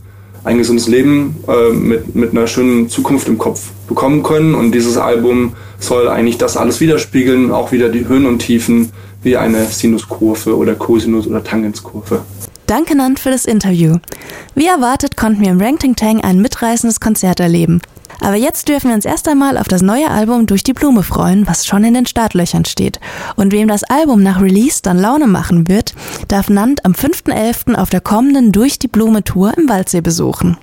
ein 0.48 0.58
gesundes 0.58 0.88
Leben 0.88 1.36
äh, 1.48 1.74
mit, 1.74 2.16
mit 2.16 2.32
einer 2.32 2.48
schönen 2.48 2.90
Zukunft 2.90 3.28
im 3.28 3.38
Kopf 3.38 3.70
bekommen 3.88 4.24
können. 4.24 4.56
Und 4.56 4.72
dieses 4.72 4.98
Album 4.98 5.54
soll 5.78 6.08
eigentlich 6.08 6.38
das 6.38 6.56
alles 6.56 6.80
widerspiegeln, 6.80 7.52
auch 7.52 7.72
wieder 7.72 7.90
die 7.90 8.08
Höhen 8.08 8.26
und 8.26 8.40
Tiefen 8.40 8.92
wie 9.24 9.36
eine 9.36 9.66
Sinuskurve 9.66 10.56
oder 10.56 10.76
Cosinus- 10.76 11.28
oder 11.28 11.44
Tangenskurve. 11.44 12.22
Danke, 12.66 12.96
Nant, 12.96 13.20
für 13.20 13.30
das 13.30 13.46
Interview. 13.46 13.98
Wie 14.56 14.68
erwartet 14.68 15.18
konnten 15.18 15.42
wir 15.42 15.50
im 15.50 15.62
Rangting 15.62 15.96
Tang 15.96 16.22
ein 16.22 16.42
mitreißendes 16.42 17.00
Konzert 17.00 17.40
erleben. 17.40 17.82
Aber 18.20 18.36
jetzt 18.36 18.68
dürfen 18.68 18.90
wir 18.90 18.96
uns 18.96 19.06
erst 19.06 19.28
einmal 19.28 19.58
auf 19.58 19.68
das 19.68 19.82
neue 19.82 20.10
Album 20.10 20.46
Durch 20.46 20.64
die 20.64 20.74
Blume 20.74 21.04
freuen, 21.04 21.48
was 21.48 21.66
schon 21.66 21.84
in 21.84 21.94
den 21.94 22.06
Startlöchern 22.06 22.66
steht. 22.66 23.00
Und 23.36 23.52
wem 23.52 23.68
das 23.68 23.84
Album 23.84 24.24
nach 24.24 24.42
Release 24.42 24.82
dann 24.82 24.98
Laune 24.98 25.28
machen 25.28 25.68
wird, 25.68 25.94
darf 26.28 26.50
Nant 26.50 26.86
am 26.86 26.94
5.11. 26.94 27.76
auf 27.76 27.90
der 27.90 28.02
kommenden 28.02 28.52
Durch 28.52 28.80
die 28.80 28.88
Blume 28.88 29.24
Tour 29.24 29.58
im 29.58 29.70
Waldsee 29.70 30.02
besuchen. 30.02 30.58